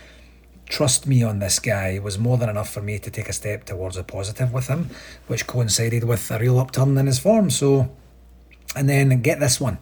trust 0.70 1.06
me 1.06 1.22
on 1.22 1.40
this 1.40 1.58
guy 1.58 1.98
was 1.98 2.18
more 2.18 2.38
than 2.38 2.48
enough 2.48 2.70
for 2.70 2.80
me 2.80 2.98
to 3.00 3.10
take 3.10 3.28
a 3.28 3.32
step 3.32 3.64
towards 3.64 3.96
a 3.96 4.04
positive 4.04 4.52
with 4.52 4.68
him, 4.68 4.88
which 5.26 5.46
coincided 5.46 6.04
with 6.04 6.30
a 6.30 6.38
real 6.38 6.58
upturn 6.58 6.96
in 6.96 7.06
his 7.06 7.18
form. 7.18 7.50
So, 7.50 7.90
and 8.74 8.88
then 8.88 9.20
get 9.20 9.40
this 9.40 9.60
one. 9.60 9.78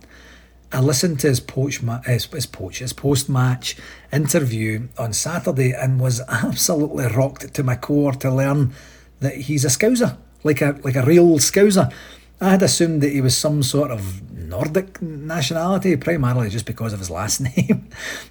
I 0.72 0.80
listened 0.80 1.20
to 1.20 1.28
his 1.28 1.40
poach, 1.40 1.80
his, 2.06 2.24
his 2.26 2.46
poach, 2.46 2.78
his 2.78 2.92
post 2.92 3.28
match 3.28 3.76
interview 4.12 4.88
on 4.98 5.12
Saturday 5.12 5.72
and 5.72 6.00
was 6.00 6.20
absolutely 6.28 7.06
rocked 7.06 7.54
to 7.54 7.62
my 7.62 7.76
core 7.76 8.12
to 8.12 8.30
learn 8.30 8.74
that 9.20 9.36
he's 9.36 9.64
a 9.64 9.68
scouser, 9.68 10.16
like 10.42 10.60
a 10.60 10.78
like 10.82 10.96
a 10.96 11.02
real 11.02 11.38
scouser. 11.38 11.92
I 12.40 12.50
had 12.50 12.62
assumed 12.62 13.02
that 13.02 13.12
he 13.12 13.20
was 13.20 13.36
some 13.36 13.62
sort 13.62 13.90
of 13.90 14.20
Nordic 14.48 15.00
nationality, 15.02 15.96
primarily 15.96 16.48
just 16.48 16.66
because 16.66 16.92
of 16.92 16.98
his 16.98 17.10
last 17.10 17.40
name. 17.48 17.88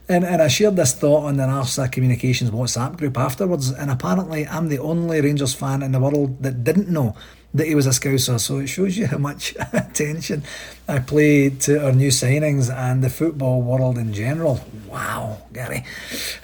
and, 0.09 0.25
and 0.25 0.41
I 0.41 0.47
shared 0.47 0.75
this 0.75 0.93
thought 0.93 1.25
on 1.25 1.37
the 1.37 1.43
Narsa 1.43 1.91
Communications 1.91 2.51
WhatsApp 2.51 2.97
group 2.97 3.17
afterwards, 3.17 3.69
and 3.71 3.91
apparently 3.91 4.47
I'm 4.47 4.69
the 4.69 4.79
only 4.79 5.21
Rangers 5.21 5.53
fan 5.53 5.83
in 5.83 5.91
the 5.91 5.99
world 5.99 6.41
that 6.43 6.63
didn't 6.63 6.89
know 6.89 7.15
that 7.57 7.67
he 7.67 7.75
was 7.75 7.85
a 7.85 7.91
Scouser. 7.91 8.39
So 8.39 8.59
it 8.59 8.67
shows 8.67 8.97
you 8.97 9.07
how 9.07 9.17
much 9.17 9.55
attention 9.73 10.43
I 10.87 10.99
play 10.99 11.49
to 11.49 11.85
our 11.85 11.91
new 11.91 12.09
signings 12.09 12.73
and 12.73 13.03
the 13.03 13.09
football 13.09 13.61
world 13.61 13.97
in 13.97 14.13
general. 14.13 14.61
Wow, 14.87 15.41
Gary. 15.51 15.83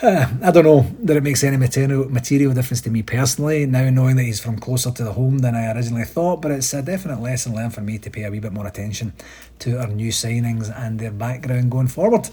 Uh, 0.02 0.28
I 0.44 0.52
don't 0.52 0.66
know 0.66 0.86
that 1.00 1.18
it 1.18 1.24
makes 1.24 1.44
any 1.44 1.58
material, 1.58 2.10
material 2.10 2.54
difference 2.54 2.82
to 2.82 2.90
me 2.90 3.04
personally, 3.04 3.66
now 3.66 3.90
knowing 3.90 4.16
that 4.18 4.24
he's 4.24 4.42
from 4.42 4.58
closer 4.58 4.92
to 4.92 5.04
the 5.04 5.14
home 5.14 5.40
than 5.40 5.56
I 5.56 5.72
originally 5.72 6.06
thought, 6.06 6.42
but 6.42 6.52
it's 6.52 6.74
a 6.74 6.82
definite 6.82 7.22
lesson 7.22 7.56
learned 7.56 7.74
for 7.74 7.82
me 7.82 7.98
to 8.00 8.10
pay 8.10 8.24
a 8.24 8.32
wee 8.32 8.40
bit 8.40 8.52
more 8.52 8.68
attention 8.68 9.14
to 9.60 9.80
our 9.80 9.88
new 9.88 10.12
signings 10.12 10.72
and 10.76 11.00
their 11.00 11.12
background 11.12 11.72
going 11.72 11.88
forward. 11.88 12.30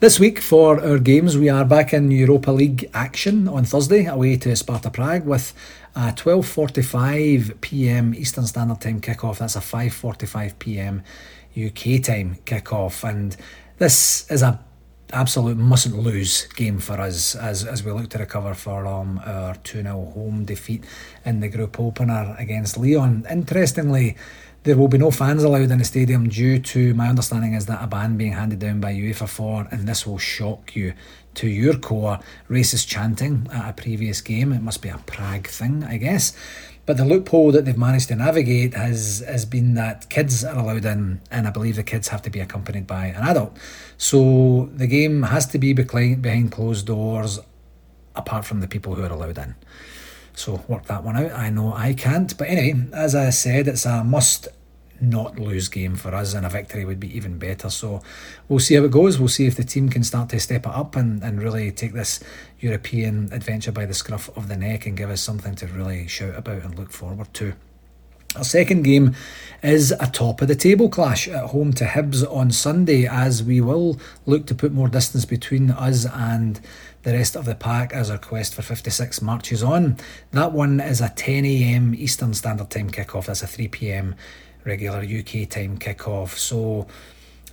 This 0.00 0.18
week 0.18 0.40
for 0.40 0.82
our 0.82 0.98
games, 0.98 1.36
we 1.36 1.50
are 1.50 1.62
back 1.62 1.92
in 1.92 2.10
Europa 2.10 2.50
League 2.50 2.88
action 2.94 3.46
on 3.46 3.64
Thursday, 3.64 4.06
away 4.06 4.36
to 4.38 4.56
Sparta 4.56 4.88
Prague 4.88 5.26
with 5.26 5.52
a 5.94 6.12
12:45 6.12 7.60
p.m. 7.60 8.14
Eastern 8.14 8.46
Standard 8.46 8.80
Time 8.80 9.00
kickoff. 9.00 9.38
That's 9.38 9.56
a 9.56 9.60
5:45 9.60 10.58
p.m. 10.58 11.02
UK 11.56 12.02
time 12.02 12.38
kickoff, 12.44 13.08
and 13.08 13.36
this 13.78 14.30
is 14.30 14.42
a 14.42 14.60
absolute 15.12 15.56
mustn't 15.56 15.98
lose 15.98 16.46
game 16.54 16.78
for 16.78 17.00
us 17.00 17.34
as 17.34 17.64
as 17.64 17.82
we 17.82 17.90
look 17.90 18.08
to 18.10 18.18
recover 18.18 18.54
from 18.54 19.20
our 19.24 19.56
2 19.56 19.82
0 19.82 20.12
home 20.14 20.44
defeat 20.44 20.84
in 21.24 21.40
the 21.40 21.48
group 21.48 21.80
opener 21.80 22.36
against 22.38 22.76
Lyon. 22.76 23.26
Interestingly, 23.28 24.16
there 24.62 24.76
will 24.76 24.88
be 24.88 24.98
no 24.98 25.10
fans 25.10 25.42
allowed 25.42 25.70
in 25.70 25.78
the 25.78 25.84
stadium 25.84 26.28
due 26.28 26.58
to 26.58 26.92
my 26.94 27.08
understanding 27.08 27.54
is 27.54 27.66
that 27.66 27.82
a 27.82 27.86
ban 27.86 28.16
being 28.16 28.32
handed 28.32 28.58
down 28.58 28.80
by 28.80 28.92
UEFA 28.92 29.28
for, 29.28 29.66
and 29.70 29.88
this 29.88 30.06
will 30.06 30.18
shock 30.18 30.76
you 30.76 30.92
to 31.34 31.48
your 31.48 31.76
core, 31.76 32.20
racist 32.48 32.86
chanting 32.88 33.46
at 33.52 33.70
a 33.70 33.72
previous 33.72 34.20
game. 34.20 34.52
It 34.52 34.62
must 34.62 34.82
be 34.82 34.88
a 34.88 34.98
Prague 34.98 35.46
thing, 35.46 35.84
I 35.84 35.96
guess. 35.96 36.34
But 36.86 36.96
the 36.96 37.04
loophole 37.04 37.52
that 37.52 37.66
they've 37.66 37.78
managed 37.78 38.08
to 38.08 38.16
navigate 38.16 38.74
has 38.74 39.22
has 39.26 39.44
been 39.44 39.74
that 39.74 40.08
kids 40.08 40.44
are 40.44 40.58
allowed 40.58 40.84
in, 40.84 41.20
and 41.30 41.46
I 41.46 41.50
believe 41.50 41.76
the 41.76 41.84
kids 41.84 42.08
have 42.08 42.22
to 42.22 42.30
be 42.30 42.40
accompanied 42.40 42.86
by 42.86 43.06
an 43.06 43.22
adult. 43.22 43.56
So 43.96 44.70
the 44.74 44.86
game 44.86 45.22
has 45.22 45.46
to 45.48 45.58
be 45.58 45.72
behind 45.72 46.50
closed 46.50 46.86
doors, 46.86 47.38
apart 48.16 48.44
from 48.44 48.60
the 48.60 48.66
people 48.66 48.94
who 48.94 49.04
are 49.04 49.12
allowed 49.12 49.38
in. 49.38 49.54
So 50.34 50.64
work 50.66 50.86
that 50.86 51.04
one 51.04 51.16
out. 51.16 51.32
I 51.32 51.50
know 51.50 51.72
I 51.72 51.92
can't. 51.92 52.36
But 52.36 52.48
anyway, 52.48 52.88
as 52.92 53.14
I 53.14 53.30
said, 53.30 53.68
it's 53.68 53.86
a 53.86 54.02
must 54.02 54.48
not 55.00 55.38
lose 55.38 55.68
game 55.68 55.96
for 55.96 56.14
us, 56.14 56.34
and 56.34 56.44
a 56.44 56.48
victory 56.48 56.84
would 56.84 57.00
be 57.00 57.14
even 57.16 57.38
better. 57.38 57.70
So 57.70 58.02
we'll 58.48 58.58
see 58.58 58.74
how 58.74 58.84
it 58.84 58.90
goes. 58.90 59.18
We'll 59.18 59.28
see 59.28 59.46
if 59.46 59.56
the 59.56 59.64
team 59.64 59.88
can 59.88 60.04
start 60.04 60.28
to 60.30 60.40
step 60.40 60.66
it 60.66 60.72
up 60.72 60.96
and, 60.96 61.22
and 61.22 61.42
really 61.42 61.70
take 61.72 61.92
this 61.92 62.20
European 62.58 63.32
adventure 63.32 63.72
by 63.72 63.86
the 63.86 63.94
scruff 63.94 64.28
of 64.36 64.48
the 64.48 64.56
neck 64.56 64.86
and 64.86 64.96
give 64.96 65.10
us 65.10 65.20
something 65.20 65.54
to 65.56 65.66
really 65.66 66.06
shout 66.06 66.36
about 66.36 66.62
and 66.62 66.78
look 66.78 66.92
forward 66.92 67.32
to. 67.34 67.54
Our 68.36 68.44
second 68.44 68.82
game 68.84 69.16
is 69.60 69.90
a 69.90 70.06
top 70.06 70.40
of 70.40 70.46
the 70.46 70.54
table 70.54 70.88
clash 70.88 71.26
at 71.26 71.46
home 71.46 71.72
to 71.72 71.84
Hibs 71.84 72.22
on 72.32 72.52
Sunday, 72.52 73.04
as 73.04 73.42
we 73.42 73.60
will 73.60 73.98
look 74.24 74.46
to 74.46 74.54
put 74.54 74.70
more 74.70 74.88
distance 74.88 75.24
between 75.24 75.72
us 75.72 76.06
and 76.06 76.60
the 77.02 77.12
rest 77.12 77.34
of 77.34 77.44
the 77.44 77.56
pack 77.56 77.92
as 77.92 78.08
our 78.08 78.18
quest 78.18 78.54
for 78.54 78.62
56 78.62 79.20
marches 79.20 79.64
on. 79.64 79.96
That 80.30 80.52
one 80.52 80.78
is 80.78 81.00
a 81.00 81.08
10am 81.08 81.96
Eastern 81.96 82.32
Standard 82.32 82.70
Time 82.70 82.90
kickoff, 82.90 83.26
that's 83.26 83.42
a 83.42 83.46
3pm 83.46 84.14
regular 84.64 84.98
UK 85.00 85.48
time 85.48 85.78
kickoff. 85.78 86.36
So, 86.36 86.86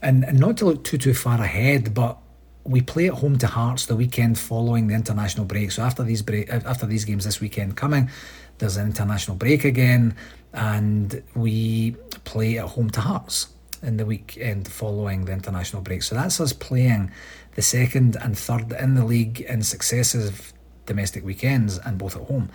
and, 0.02 0.24
and 0.24 0.40
not 0.40 0.58
to 0.58 0.66
look 0.66 0.84
too, 0.84 0.98
too 0.98 1.14
far 1.14 1.42
ahead, 1.42 1.94
but 1.94 2.18
we 2.64 2.82
play 2.82 3.08
at 3.08 3.14
home 3.14 3.38
to 3.38 3.48
Hearts 3.48 3.86
the 3.86 3.96
weekend 3.96 4.38
following 4.38 4.88
the 4.88 4.96
international 4.96 5.46
break. 5.46 5.72
So 5.72 5.84
after 5.84 6.04
these 6.04 6.22
break, 6.22 6.54
uh, 6.54 6.60
after 6.66 6.86
these 6.86 7.06
games 7.06 7.24
this 7.24 7.40
weekend 7.40 7.78
coming, 7.78 8.10
there's 8.58 8.78
an 8.78 8.88
international 8.88 9.38
break 9.38 9.64
again, 9.64 10.16
and 10.54 11.24
we 11.36 11.92
play 12.26 12.58
at 12.58 12.66
home 12.66 12.90
to 12.92 13.02
Hearts 13.02 13.48
in 13.82 13.98
the 13.98 14.06
weekend 14.06 14.68
following 14.68 15.26
the 15.26 15.32
international 15.32 15.82
break. 15.82 16.04
So 16.04 16.16
that's 16.16 16.42
us 16.42 16.52
playing 16.52 17.12
the 17.56 17.62
second 17.62 18.18
and 18.22 18.38
third 18.38 18.72
in 18.74 18.96
the 18.96 19.06
league 19.06 19.42
in 19.42 19.62
successive 19.62 20.54
domestic 20.86 21.24
weekends 21.24 21.78
and 21.78 21.98
both 21.98 22.16
at 22.16 22.24
home. 22.24 22.50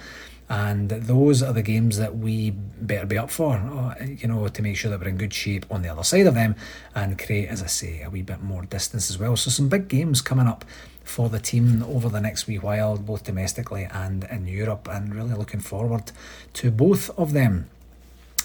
And 0.49 0.90
those 0.90 1.42
are 1.42 1.52
the 1.52 1.62
games 1.62 1.99
that 1.99 2.16
we 2.18 2.50
better 2.50 3.06
be 3.06 3.16
up 3.16 3.30
for, 3.30 3.56
uh, 3.56 3.94
you 4.04 4.28
know, 4.28 4.49
to 4.49 4.62
make 4.62 4.76
sure 4.76 4.90
that 4.90 5.00
we're 5.00 5.08
in 5.08 5.16
good 5.16 5.32
shape 5.32 5.64
on 5.70 5.82
the 5.82 5.88
other 5.88 6.02
side 6.02 6.26
of 6.26 6.34
them 6.34 6.56
and 6.94 7.18
create, 7.18 7.49
as 7.49 7.62
I 7.62 7.66
say, 7.66 8.02
a 8.02 8.11
wee 8.11 8.22
bit 8.22 8.42
more 8.42 8.62
distance 8.62 9.08
as 9.08 9.18
well. 9.18 9.37
So, 9.37 9.50
some 9.50 9.68
big 9.68 9.88
games 9.88 10.20
coming 10.20 10.46
up 10.46 10.64
for 11.04 11.28
the 11.28 11.38
team 11.38 11.82
over 11.84 12.08
the 12.08 12.20
next 12.20 12.46
wee 12.46 12.58
while, 12.58 12.96
both 12.96 13.25
domestically 13.25 13.88
and 13.90 14.25
in 14.25 14.46
Europe, 14.46 14.88
and 14.90 15.14
really 15.14 15.34
looking 15.34 15.61
forward 15.61 16.12
to 16.54 16.70
both 16.70 17.11
of 17.18 17.32
them. 17.32 17.70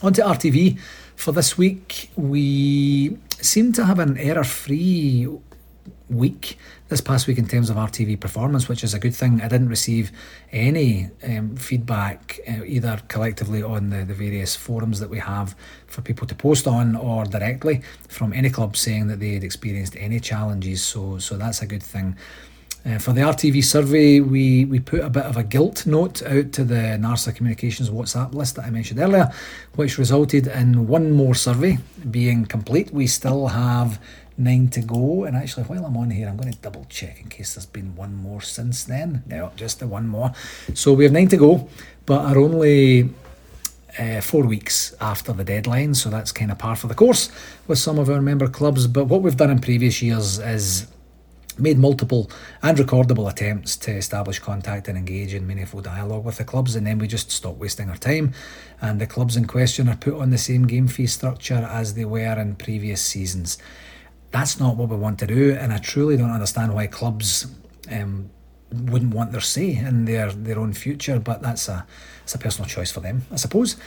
On 0.01 0.13
to 0.13 0.22
RTV 0.22 0.80
for 1.16 1.32
this 1.32 1.58
week, 1.58 2.12
we 2.16 3.18
seem 3.42 3.74
to 3.74 3.86
have 3.86 4.00
an 4.00 4.18
error 4.18 4.44
free 4.44 5.27
week 6.10 6.58
this 6.90 7.02
past 7.02 7.28
week 7.28 7.38
in 7.38 7.48
terms 7.48 7.70
of 7.70 7.76
RTV 7.76 8.20
performance, 8.20 8.70
which 8.70 8.84
is 8.84 8.94
a 8.94 9.00
good 9.00 9.16
thing. 9.16 9.42
I 9.42 9.48
didn't 9.48 9.70
receive 9.70 10.12
any 10.52 11.10
um, 11.24 11.56
feedback 11.58 12.40
uh, 12.48 12.64
either 12.66 13.02
collectively 13.08 13.62
on 13.62 13.90
the, 13.90 14.06
the 14.06 14.14
various 14.14 14.56
forums 14.56 15.00
that 15.00 15.10
we 15.10 15.20
have 15.20 15.56
for 15.86 16.02
people 16.02 16.26
to 16.28 16.36
post 16.36 16.68
on 16.68 16.96
or 16.96 17.26
directly 17.26 17.82
from 18.08 18.32
any 18.34 18.50
club 18.50 18.78
saying 18.78 19.08
that 19.08 19.20
they 19.20 19.34
had 19.34 19.44
experienced 19.44 19.96
any 19.98 20.20
challenges. 20.20 20.82
So, 20.84 21.18
so 21.18 21.38
that's 21.38 21.62
a 21.62 21.66
good 21.66 21.84
thing. 21.84 22.16
Uh, 22.86 22.98
for 23.00 23.12
the 23.12 23.20
RTV 23.20 23.66
survey, 23.66 24.22
we, 24.22 24.64
we 24.64 24.80
put 24.80 25.02
a 25.02 25.10
bit 25.10 25.26
of 25.26 25.36
a 25.36 25.44
guilt 25.44 25.86
note 25.86 26.24
out 26.24 26.54
to 26.54 26.64
the 26.64 26.98
NARSA 26.98 27.36
Communications 27.36 27.90
WhatsApp 27.90 28.34
list 28.34 28.56
that 28.56 28.64
I 28.64 28.70
mentioned 28.70 29.02
earlier, 29.02 29.30
which 29.76 29.98
resulted 29.98 30.48
in 30.48 30.88
one 30.88 31.12
more 31.12 31.36
survey 31.36 31.80
being 32.10 32.46
complete. 32.46 32.92
We 32.94 33.08
still 33.08 33.48
have 33.48 34.00
nine 34.38 34.70
to 34.70 34.82
go. 34.82 35.24
And 35.24 35.36
actually, 35.36 35.63
while 35.63 35.86
I'm 35.86 35.98
on 35.98 36.12
here, 36.12 36.27
I'm 36.27 36.38
going 36.38 36.51
to 36.51 36.60
double 36.60 36.86
check 36.89 37.20
in 37.20 37.29
case 37.29 37.56
there's 37.56 37.65
been 37.65 37.96
one 37.96 38.15
more 38.15 38.41
since 38.41 38.84
then. 38.84 39.24
No, 39.25 39.51
just 39.56 39.79
the 39.79 39.88
one 39.88 40.08
more. 40.08 40.34
So 40.74 40.94
we 40.94 41.03
have 41.03 41.13
nine 41.13 41.27
to 41.29 41.38
go, 41.38 41.70
but 42.06 42.20
are 42.20 42.38
only 42.38 43.10
uh, 43.98 44.22
four 44.22 44.44
weeks 44.44 44.96
after 45.01 45.34
the 45.34 45.44
deadline. 45.44 45.96
So 45.96 46.10
that's 46.10 46.32
kind 46.32 46.51
of 46.51 46.60
par 46.60 46.75
for 46.75 46.88
the 46.88 46.96
course 46.96 47.32
with 47.67 47.79
some 47.79 48.00
of 48.00 48.10
our 48.10 48.22
member 48.22 48.48
clubs. 48.48 48.88
But 48.88 49.06
what 49.06 49.22
we've 49.22 49.38
done 49.38 49.50
in 49.50 49.60
previous 49.60 50.01
years 50.01 50.39
is 50.39 50.88
made 51.60 51.77
multiple 51.77 52.29
and 52.62 52.77
recordable 52.77 53.29
attempts 53.29 53.75
to 53.77 53.91
establish 53.91 54.39
contact 54.39 54.88
and 54.88 54.98
engage 54.98 55.34
in 55.34 55.48
meaningful 55.48 55.82
dialogue 55.82 56.24
with 56.24 56.38
the 56.38 56.44
clubs 56.44 56.75
and 56.75 56.86
then 56.86 57.00
we 57.00 57.08
just 57.08 57.32
stop 57.32 57.56
wasting 57.58 57.89
our 57.89 57.98
time 57.98 58.32
and 58.79 59.01
the 59.01 59.08
clubs 59.08 59.36
in 59.36 59.46
question 59.46 59.89
are 59.89 59.96
put 59.96 60.13
on 60.13 60.29
the 60.29 60.38
same 60.38 60.67
game 60.67 60.88
fee 60.88 61.08
structure 61.08 61.67
as 61.72 61.96
they 61.96 62.06
were 62.06 62.39
in 62.39 62.56
previous 62.56 63.01
seasons 63.01 63.58
that's 64.32 64.60
not 64.60 64.76
what 64.76 64.90
we 64.90 64.98
want 64.98 65.20
to 65.20 65.28
do. 65.28 65.54
And 65.54 65.74
I 65.74 65.78
truly 65.78 66.18
don't 66.18 66.32
understand 66.32 66.74
why 66.74 66.88
clubs 66.88 67.48
um, 67.90 68.30
wouldn't 68.72 69.14
want 69.14 69.32
their 69.32 69.42
say 69.42 69.76
in 69.76 70.06
their, 70.06 70.32
their 70.32 70.60
own 70.60 70.74
future, 70.74 71.20
but 71.20 71.42
that's 71.42 71.70
a, 71.70 71.86
it's 72.24 72.36
a 72.36 72.38
personal 72.38 72.68
choice 72.68 72.92
for 72.92 73.00
them, 73.00 73.24
I 73.32 73.38
suppose. 73.38 73.78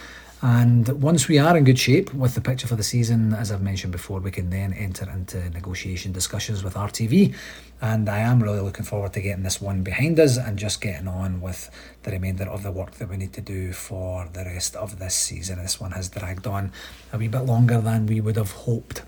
And 0.43 0.89
once 1.03 1.29
we 1.29 1.39
are 1.39 1.55
in 1.55 1.65
good 1.65 1.79
shape 1.79 2.15
with 2.15 2.35
the 2.35 2.41
picture 2.41 2.67
for 2.67 2.75
the 2.75 2.83
season, 2.83 3.35
as 3.35 3.53
I've 3.53 3.61
mentioned 3.61 3.93
before, 3.93 4.21
we 4.21 4.31
can 4.31 4.49
then 4.49 4.73
enter 4.73 5.09
into 5.11 5.51
negotiation 5.51 6.13
discussions 6.13 6.65
with 6.65 6.75
RTV. 6.75 7.35
And 7.83 8.09
I 8.09 8.21
am 8.21 8.43
really 8.43 8.61
looking 8.61 8.87
forward 8.87 9.13
to 9.13 9.21
getting 9.21 9.43
this 9.43 9.61
one 9.61 9.83
behind 9.83 10.19
us 10.19 10.39
and 10.39 10.59
just 10.59 10.81
getting 10.81 11.09
on 11.09 11.43
with 11.43 11.69
the 12.05 12.13
remainder 12.13 12.45
of 12.45 12.63
the 12.63 12.71
work 12.71 12.93
that 12.93 13.11
we 13.11 13.19
need 13.19 13.35
to 13.35 13.43
do 13.43 13.75
for 13.75 14.31
the 14.33 14.45
rest 14.45 14.77
of 14.77 14.99
this 14.99 15.15
season. 15.15 15.59
This 15.59 15.79
one 15.79 15.91
has 15.91 16.09
dragged 16.09 16.47
on 16.47 16.73
a 17.13 17.19
wee 17.19 17.29
bit 17.29 17.41
longer 17.41 17.83
than 17.83 18.07
we 18.07 18.23
would 18.23 18.37
have 18.37 18.53
hoped. 18.53 19.03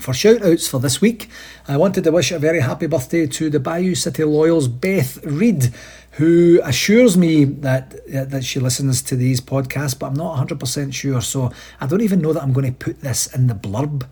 For 0.00 0.14
shout 0.14 0.42
outs 0.42 0.66
for 0.66 0.80
this 0.80 1.02
week, 1.02 1.28
I 1.68 1.76
wanted 1.76 2.04
to 2.04 2.10
wish 2.10 2.32
a 2.32 2.38
very 2.38 2.60
happy 2.60 2.86
birthday 2.86 3.26
to 3.26 3.50
the 3.50 3.60
Bayou 3.60 3.94
City 3.94 4.22
Loyals 4.24 4.66
Beth 4.66 5.22
Reed, 5.24 5.74
who 6.12 6.58
assures 6.64 7.18
me 7.18 7.44
that 7.44 8.06
that 8.06 8.42
she 8.42 8.60
listens 8.60 9.02
to 9.02 9.14
these 9.14 9.42
podcasts, 9.42 9.98
but 9.98 10.06
I'm 10.06 10.14
not 10.14 10.48
100% 10.48 10.94
sure. 10.94 11.20
So 11.20 11.52
I 11.82 11.86
don't 11.86 12.00
even 12.00 12.22
know 12.22 12.32
that 12.32 12.42
I'm 12.42 12.54
going 12.54 12.72
to 12.72 12.72
put 12.72 13.02
this 13.02 13.26
in 13.34 13.48
the 13.48 13.54
blurb 13.54 14.06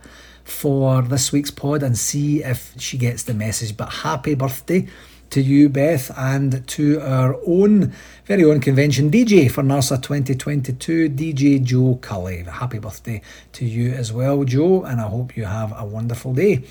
for 0.45 1.01
this 1.01 1.33
week's 1.33 1.51
pod 1.51 1.83
and 1.83 1.97
see 1.97 2.45
if 2.45 2.75
she 2.77 2.99
gets 2.99 3.23
the 3.23 3.33
message. 3.33 3.75
But 3.75 3.89
happy 3.89 4.35
birthday 4.35 4.89
to 5.31 5.43
you, 5.43 5.69
Beth, 5.69 6.11
and 6.17 6.67
to 6.69 7.01
our 7.01 7.39
own 7.47 7.93
very 8.25 8.45
own 8.45 8.61
convention 8.61 9.11
DJ 9.11 9.51
for 9.51 9.63
NARSA 9.63 10.03
2022, 10.03 11.09
DJ 11.11 11.63
Joe 11.63 11.99
Cully. 12.01 12.45
Happy 12.45 12.79
birthday 12.79 13.23
to 13.53 13.65
you 13.65 13.93
as 13.93 14.13
well, 14.13 14.45
Joe, 14.45 14.85
and 14.85 15.01
I 15.01 15.09
hope 15.09 15.37
you 15.37 15.45
have 15.45 15.73
a 15.77 15.85
wonderful 15.85 16.35
day. 16.35 16.63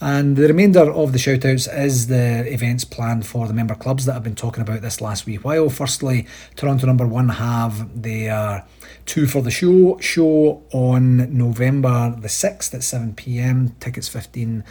And 0.00 0.36
the 0.36 0.46
remainder 0.46 0.90
of 0.92 1.12
the 1.12 1.18
shoutouts 1.18 1.72
is 1.74 2.08
the 2.08 2.52
events 2.52 2.84
planned 2.84 3.26
for 3.26 3.46
the 3.46 3.54
member 3.54 3.74
clubs 3.74 4.04
that 4.04 4.14
I've 4.14 4.22
been 4.22 4.34
talking 4.34 4.62
about 4.62 4.82
this 4.82 5.00
last 5.00 5.24
wee 5.24 5.36
while. 5.36 5.70
Firstly, 5.70 6.26
Toronto 6.54 6.86
number 6.86 7.06
one 7.06 7.30
have 7.30 8.02
their 8.02 8.64
two 9.06 9.26
for 9.26 9.40
the 9.40 9.50
show 9.50 9.98
show 10.00 10.62
on 10.72 11.38
November 11.38 12.14
the 12.18 12.28
6th 12.28 12.74
at 12.74 12.82
7 12.82 13.14
pm. 13.14 13.70
Tickets 13.80 14.08
$15 14.08 14.64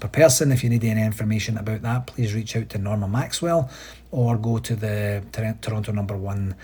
per 0.00 0.08
person. 0.08 0.50
If 0.50 0.64
you 0.64 0.70
need 0.70 0.82
any 0.82 1.02
information 1.02 1.56
about 1.56 1.82
that, 1.82 2.08
please 2.08 2.34
reach 2.34 2.56
out 2.56 2.68
to 2.70 2.78
Norma 2.78 3.06
Maxwell 3.06 3.70
or 4.10 4.36
go 4.36 4.58
to 4.58 4.74
the 4.74 5.22
Toronto 5.60 5.92
number 5.92 6.16
one 6.16 6.56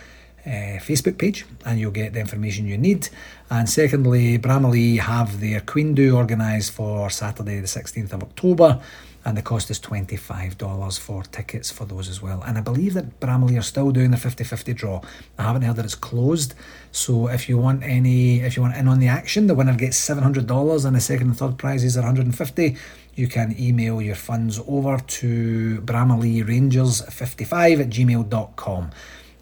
uh, 0.47 0.79
Facebook 0.81 1.19
page 1.19 1.47
and 1.65 1.79
you'll 1.79 1.91
get 1.91 2.13
the 2.13 2.21
information 2.21 2.67
you 2.67 2.79
need. 2.79 3.09
And 3.51 3.69
secondly, 3.69 4.39
Bramalea 4.39 5.01
have 5.01 5.41
their 5.41 5.61
Queen 5.61 5.95
Do 5.95 6.17
organised 6.17 6.73
for 6.73 7.11
Saturday, 7.11 7.61
the 7.61 7.67
16th 7.67 8.13
of 8.13 8.23
October, 8.23 8.81
and 9.25 9.37
the 9.37 9.43
cost 9.43 9.71
is 9.71 9.79
$25 9.79 10.99
for 10.99 11.23
tickets 11.23 11.71
for 11.71 11.85
those 11.85 12.09
as 12.09 12.21
well. 12.21 12.43
And 12.45 12.59
I 12.59 12.61
believe 12.61 12.95
that 12.95 13.21
Bramalea 13.21 13.61
are 13.61 13.63
still 13.63 13.93
doing 13.93 14.11
the 14.11 14.17
50 14.17 14.43
50 14.43 14.73
draw. 14.75 15.01
I 15.39 15.45
haven't 15.45 15.63
heard 15.63 15.77
that 15.77 15.85
it's 15.85 15.95
closed. 15.95 16.55
So 16.91 17.29
if 17.29 17.49
you 17.49 17.57
want 17.57 17.85
any, 17.85 18.41
if 18.41 18.57
you 18.57 18.63
want 18.63 18.77
in 18.77 18.89
on 18.89 18.99
the 18.99 19.09
action, 19.09 19.47
the 19.47 19.55
winner 19.55 19.77
gets 19.77 19.97
$700 20.09 20.85
and 20.85 20.97
the 20.97 21.01
second 21.01 21.29
and 21.29 21.39
third 21.39 21.57
prizes 21.57 21.97
are 21.97 22.01
150 22.01 22.77
you 23.15 23.29
can 23.29 23.55
email 23.61 24.01
your 24.01 24.15
funds 24.15 24.59
over 24.67 24.97
to 24.97 25.83
Bramalea 25.83 26.49
Rangers 26.49 27.03
55 27.03 27.81
at 27.81 27.89
gmail.com 27.91 28.91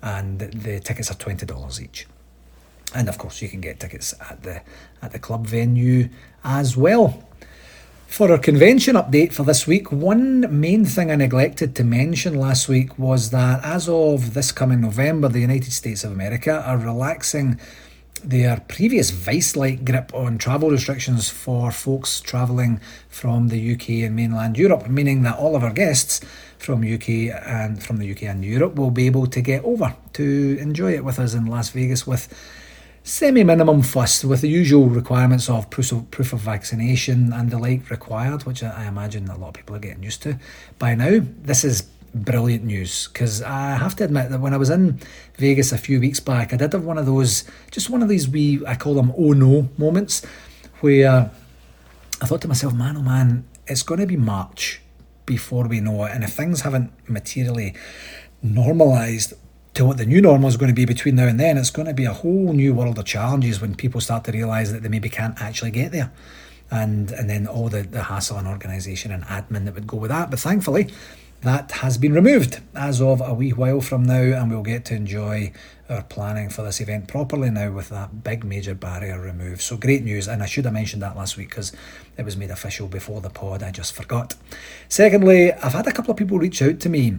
and 0.03 0.39
the 0.39 0.81
tickets 0.81 1.11
are 1.11 1.15
twenty 1.15 1.47
dollars 1.47 1.81
each. 1.81 2.07
And 2.95 3.09
of 3.09 3.19
course, 3.19 3.41
you 3.41 3.49
can 3.49 3.61
get 3.61 3.81
tickets 3.81 4.15
at 4.21 4.43
the 4.43 4.63
at 5.03 5.13
the 5.13 5.19
club 5.19 5.47
venue 5.47 6.09
as 6.45 6.77
well. 6.77 7.25
For 8.07 8.33
our 8.33 8.39
convention 8.39 8.97
update 8.97 9.33
for 9.33 9.45
this 9.45 9.69
week, 9.69 9.93
one 9.93 10.61
main 10.61 10.85
thing 10.85 11.13
I 11.13 11.15
neglected 11.15 11.77
to 11.77 11.85
mention 11.85 12.35
last 12.35 12.69
week 12.69 12.99
was 12.99 13.31
that 13.31 13.65
as 13.65 13.89
of 13.89 14.35
this 14.35 14.51
coming 14.51 14.81
November, 14.81 15.29
the 15.29 15.39
United 15.39 15.73
States 15.73 16.03
of 16.03 16.11
America 16.11 16.61
are 16.67 16.77
relaxing 16.77 17.61
their 18.23 18.61
previous 18.69 19.11
vice 19.11 19.57
like 19.57 19.85
grip 19.85 20.13
on 20.15 20.39
travel 20.39 20.71
restrictions 20.71 21.29
for 21.29 21.71
folks 21.71 22.21
travelling 22.21 22.81
from 23.09 23.49
the 23.49 23.75
UK 23.75 24.05
and 24.07 24.17
mainland 24.17 24.57
Europe, 24.57 24.89
meaning 24.89 25.23
that 25.23 25.39
all 25.39 25.57
of 25.57 25.65
our 25.65 25.73
guests 25.73 26.21
from 26.59 26.83
UK 26.83 27.35
and 27.47 27.83
from 27.83 27.97
the 27.99 28.11
UK 28.11 28.25
and 28.25 28.45
Europe 28.45 28.75
will 28.75 28.91
be 28.91 29.07
able 29.07 29.27
to 29.27 29.41
get 29.41 29.65
over 29.65 29.97
to 30.13 30.57
enjoy 30.61 30.93
it 30.93 31.05
with 31.05 31.19
us 31.19 31.35
in 31.35 31.47
Las 31.47 31.71
Vegas 31.71 32.07
with 32.07 32.29
semi 33.03 33.43
minimum 33.43 33.83
fuss, 33.83 34.25
with 34.25 34.43
the 34.43 34.49
usual 34.49 34.87
requirements 34.87 35.49
of 35.49 35.71
proof 35.71 35.93
of, 35.93 36.11
proof 36.11 36.33
of 36.33 36.41
vaccination 36.41 37.33
and 37.33 37.51
the 37.51 37.59
like 37.59 37.91
required, 37.91 38.45
which 38.45 38.63
I 38.63 38.87
imagine 38.87 39.29
a 39.29 39.39
lot 39.39 39.49
of 39.49 39.55
people 39.55 39.77
are 39.77 39.81
getting 39.81 40.03
used 40.03 40.23
to 40.23 40.39
by 40.79 40.95
now. 40.95 41.21
This 41.43 41.65
is 41.65 41.89
brilliant 42.15 42.65
news 42.65 43.09
because 43.09 43.43
I 43.43 43.77
have 43.77 43.97
to 43.97 44.05
admit 44.05 44.31
that 44.31 44.41
when 44.41 44.55
I 44.55 44.57
was 44.57 44.71
in 44.71 45.01
Vegas 45.37 45.73
a 45.73 45.79
few 45.79 46.01
weeks 46.01 46.21
back, 46.21 46.53
I 46.53 46.57
did 46.57 46.73
have 46.73 46.85
one 46.85 46.99
of 46.99 47.07
those, 47.07 47.45
just 47.71 47.91
one 47.91 48.03
of 48.03 48.09
these 48.09 48.29
wee, 48.29 48.61
I 48.67 48.75
call 48.77 48.95
them 48.95 49.13
oh 49.17 49.33
no 49.33 49.69
moments, 49.79 50.25
where 50.81 51.31
I 52.21 52.27
thought 52.27 52.43
to 52.43 52.49
myself, 52.49 52.75
man, 52.75 52.97
oh 52.97 53.03
man, 53.03 53.45
it's 53.67 53.83
going 53.83 54.01
to 54.01 54.07
be 54.07 54.17
March 54.17 54.83
before 55.27 55.67
we 55.69 55.81
know 55.81 56.05
it. 56.05 56.13
And 56.13 56.25
if 56.25 56.33
things 56.33 56.63
haven't 56.63 56.93
materially 57.09 57.75
normalised 58.43 59.35
to 59.75 59.85
what 59.85 59.97
the 59.97 60.07
new 60.07 60.21
normal 60.21 60.49
is 60.49 60.57
going 60.57 60.69
to 60.69 60.75
be 60.75 60.85
between 60.85 61.15
now 61.15 61.29
and 61.29 61.39
then, 61.39 61.57
it's 61.57 61.71
going 61.71 61.87
to 61.87 61.95
be 61.95 62.05
a 62.05 62.13
whole 62.13 62.53
new 62.53 62.75
world 62.75 62.99
of 62.99 63.05
challenges 63.05 63.61
when 63.61 63.75
people 63.75 64.01
start 64.01 64.25
to 64.25 64.33
realise 64.33 64.73
that 64.73 64.83
they 64.83 64.89
maybe 64.89 65.09
can't 65.09 65.41
actually 65.41 65.71
get 65.71 65.93
there. 65.93 66.13
And 66.73 67.11
and 67.13 67.29
then 67.29 67.47
all 67.47 67.69
the, 67.69 67.83
the 67.83 68.05
hassle 68.05 68.39
and 68.39 68.47
organisation 68.47 69.11
and 69.11 69.25
admin 69.25 69.65
that 69.65 69.75
would 69.75 69.87
go 69.87 69.97
with 69.97 70.11
that. 70.11 70.31
But 70.31 70.39
thankfully, 70.41 70.93
that 71.43 71.71
has 71.73 71.97
been 71.97 72.13
removed 72.13 72.61
as 72.75 73.01
of 73.01 73.21
a 73.21 73.33
wee 73.33 73.53
while 73.53 73.81
from 73.81 74.05
now, 74.05 74.21
and 74.21 74.51
we'll 74.51 74.63
get 74.63 74.85
to 74.87 74.95
enjoy 74.95 75.53
our 75.89 76.03
planning 76.03 76.49
for 76.49 76.63
this 76.63 76.81
event 76.81 77.09
properly 77.09 77.51
now 77.51 77.71
with 77.73 77.89
that 77.89 78.23
big 78.23 78.45
major 78.45 78.75
barrier 78.75 79.21
removed. 79.21 79.61
So 79.61 79.77
great 79.77 80.05
news, 80.05 80.29
and 80.29 80.43
I 80.43 80.47
should 80.47 80.65
have 80.65 80.75
mentioned 80.75 81.03
that 81.03 81.17
last 81.17 81.37
week 81.37 81.49
because 81.49 81.73
it 82.17 82.25
was 82.25 82.37
made 82.37 82.51
official 82.51 82.89
before 82.89 83.21
the 83.21 83.31
pod. 83.31 83.63
I 83.63 83.71
just 83.71 83.95
forgot. 83.95 84.35
Secondly, 84.89 85.53
I've 85.53 85.73
had 85.73 85.87
a 85.87 85.93
couple 85.93 86.13
of 86.13 86.17
people 86.17 86.39
reach 86.39 86.63
out 86.63 86.79
to 86.81 86.89
me 86.89 87.19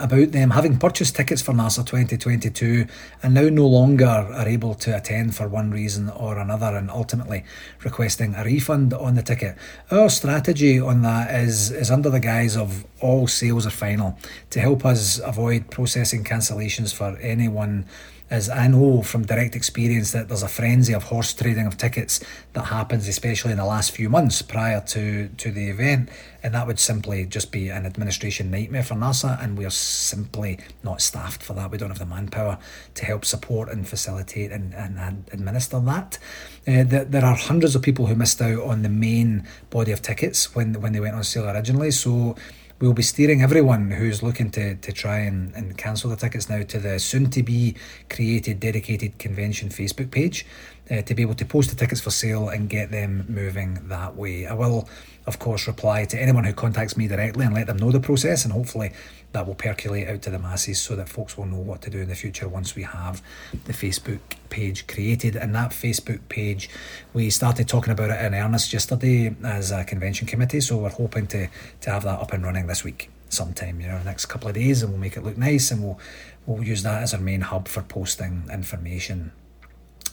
about 0.00 0.32
them 0.32 0.50
having 0.50 0.78
purchased 0.78 1.14
tickets 1.14 1.42
for 1.42 1.52
NARSA 1.52 1.86
2022 1.86 2.86
and 3.22 3.34
now 3.34 3.48
no 3.48 3.66
longer 3.66 4.06
are 4.06 4.48
able 4.48 4.74
to 4.74 4.96
attend 4.96 5.36
for 5.36 5.46
one 5.46 5.70
reason 5.70 6.08
or 6.10 6.38
another 6.38 6.76
and 6.76 6.90
ultimately 6.90 7.44
requesting 7.84 8.34
a 8.34 8.44
refund 8.44 8.92
on 8.94 9.14
the 9.14 9.22
ticket. 9.22 9.56
Our 9.90 10.08
strategy 10.08 10.80
on 10.80 11.02
that 11.02 11.34
is, 11.34 11.70
is 11.70 11.90
under 11.90 12.10
the 12.10 12.20
guise 12.20 12.56
of 12.56 12.84
all 13.00 13.26
sales 13.26 13.66
are 13.66 13.70
final 13.70 14.18
to 14.50 14.60
help 14.60 14.84
us 14.84 15.18
avoid 15.18 15.70
processing 15.70 16.24
cancellations 16.24 16.94
for 16.94 17.16
anyone 17.18 17.86
is 18.30 18.48
I 18.48 18.68
know 18.68 19.02
from 19.02 19.26
direct 19.26 19.56
experience 19.56 20.12
that 20.12 20.28
there's 20.28 20.42
a 20.42 20.48
frenzy 20.48 20.92
of 20.92 21.04
horse 21.04 21.34
trading 21.34 21.66
of 21.66 21.76
tickets 21.76 22.20
that 22.52 22.66
happens, 22.66 23.08
especially 23.08 23.50
in 23.52 23.58
the 23.58 23.64
last 23.64 23.90
few 23.90 24.08
months 24.08 24.40
prior 24.42 24.80
to, 24.88 25.28
to 25.28 25.50
the 25.50 25.68
event. 25.68 26.10
And 26.42 26.54
that 26.54 26.66
would 26.66 26.78
simply 26.78 27.26
just 27.26 27.52
be 27.52 27.68
an 27.68 27.84
administration 27.84 28.50
nightmare 28.50 28.82
for 28.82 28.94
NARSA. 28.94 29.42
and 29.42 29.58
we 29.58 29.64
are 29.64 29.70
simply 29.70 30.58
not 30.82 31.02
staffed 31.02 31.42
for 31.42 31.54
that. 31.54 31.70
We 31.70 31.78
don't 31.78 31.90
have 31.90 31.98
the 31.98 32.06
manpower 32.06 32.58
to 32.94 33.04
help 33.04 33.24
support 33.24 33.68
and 33.68 33.86
facilitate 33.86 34.52
and, 34.52 34.74
and 34.74 35.24
administer 35.32 35.80
that. 35.80 36.18
Uh, 36.66 36.84
there 36.84 37.24
are 37.24 37.34
hundreds 37.34 37.74
of 37.74 37.82
people 37.82 38.06
who 38.06 38.14
missed 38.14 38.40
out 38.40 38.60
on 38.62 38.82
the 38.82 38.88
main 38.88 39.46
body 39.70 39.92
of 39.92 40.02
tickets 40.02 40.54
when, 40.54 40.80
when 40.80 40.92
they 40.92 41.00
went 41.00 41.16
on 41.16 41.24
sale 41.24 41.48
originally. 41.48 41.90
So 41.90 42.36
we'll 42.80 42.94
be 42.94 43.02
steering 43.02 43.42
everyone 43.42 43.90
who's 43.90 44.22
looking 44.22 44.50
to, 44.50 44.74
to 44.76 44.92
try 44.92 45.18
and, 45.18 45.54
and 45.54 45.76
cancel 45.76 46.08
the 46.08 46.16
tickets 46.16 46.48
now 46.48 46.62
to 46.62 46.78
the 46.78 46.98
soon 46.98 47.30
to 47.30 47.42
be 47.42 47.76
created 48.08 48.58
dedicated 48.58 49.18
convention 49.18 49.68
Facebook 49.68 50.10
page 50.10 50.46
uh, 50.90 51.02
to 51.02 51.14
be 51.14 51.22
able 51.22 51.34
to 51.34 51.44
post 51.44 51.68
the 51.68 51.76
tickets 51.76 52.00
for 52.00 52.10
sale 52.10 52.48
and 52.48 52.70
get 52.70 52.90
them 52.90 53.26
moving 53.28 53.78
that 53.88 54.16
way. 54.16 54.46
I 54.46 54.54
will, 54.54 54.88
of 55.30 55.38
course, 55.38 55.68
reply 55.68 56.04
to 56.06 56.20
anyone 56.20 56.42
who 56.42 56.52
contacts 56.52 56.96
me 56.96 57.06
directly 57.06 57.46
and 57.46 57.54
let 57.54 57.68
them 57.68 57.76
know 57.76 57.92
the 57.92 58.00
process, 58.00 58.44
and 58.44 58.52
hopefully 58.52 58.90
that 59.30 59.46
will 59.46 59.54
percolate 59.54 60.08
out 60.08 60.22
to 60.22 60.30
the 60.30 60.40
masses 60.40 60.82
so 60.82 60.96
that 60.96 61.08
folks 61.08 61.38
will 61.38 61.46
know 61.46 61.60
what 61.60 61.80
to 61.82 61.90
do 61.90 61.98
in 61.98 62.08
the 62.08 62.16
future 62.16 62.48
once 62.48 62.74
we 62.74 62.82
have 62.82 63.22
the 63.66 63.72
Facebook 63.72 64.18
page 64.48 64.88
created. 64.88 65.36
And 65.36 65.54
that 65.54 65.70
Facebook 65.70 66.18
page, 66.28 66.68
we 67.14 67.30
started 67.30 67.68
talking 67.68 67.92
about 67.92 68.10
it 68.10 68.20
in 68.24 68.34
earnest 68.34 68.72
yesterday 68.72 69.32
as 69.44 69.70
a 69.70 69.84
convention 69.84 70.26
committee, 70.26 70.60
so 70.60 70.78
we're 70.78 70.88
hoping 70.88 71.28
to, 71.28 71.46
to 71.82 71.90
have 71.90 72.02
that 72.02 72.18
up 72.18 72.32
and 72.32 72.42
running 72.42 72.66
this 72.66 72.82
week 72.82 73.08
sometime, 73.28 73.80
you 73.80 73.86
know, 73.86 74.02
next 74.02 74.26
couple 74.26 74.48
of 74.48 74.54
days, 74.54 74.82
and 74.82 74.90
we'll 74.90 75.00
make 75.00 75.16
it 75.16 75.22
look 75.22 75.38
nice, 75.38 75.70
and 75.70 75.80
we'll 75.84 76.00
we'll 76.46 76.64
use 76.64 76.82
that 76.82 77.02
as 77.04 77.14
our 77.14 77.20
main 77.20 77.42
hub 77.42 77.68
for 77.68 77.82
posting 77.82 78.48
information 78.52 79.30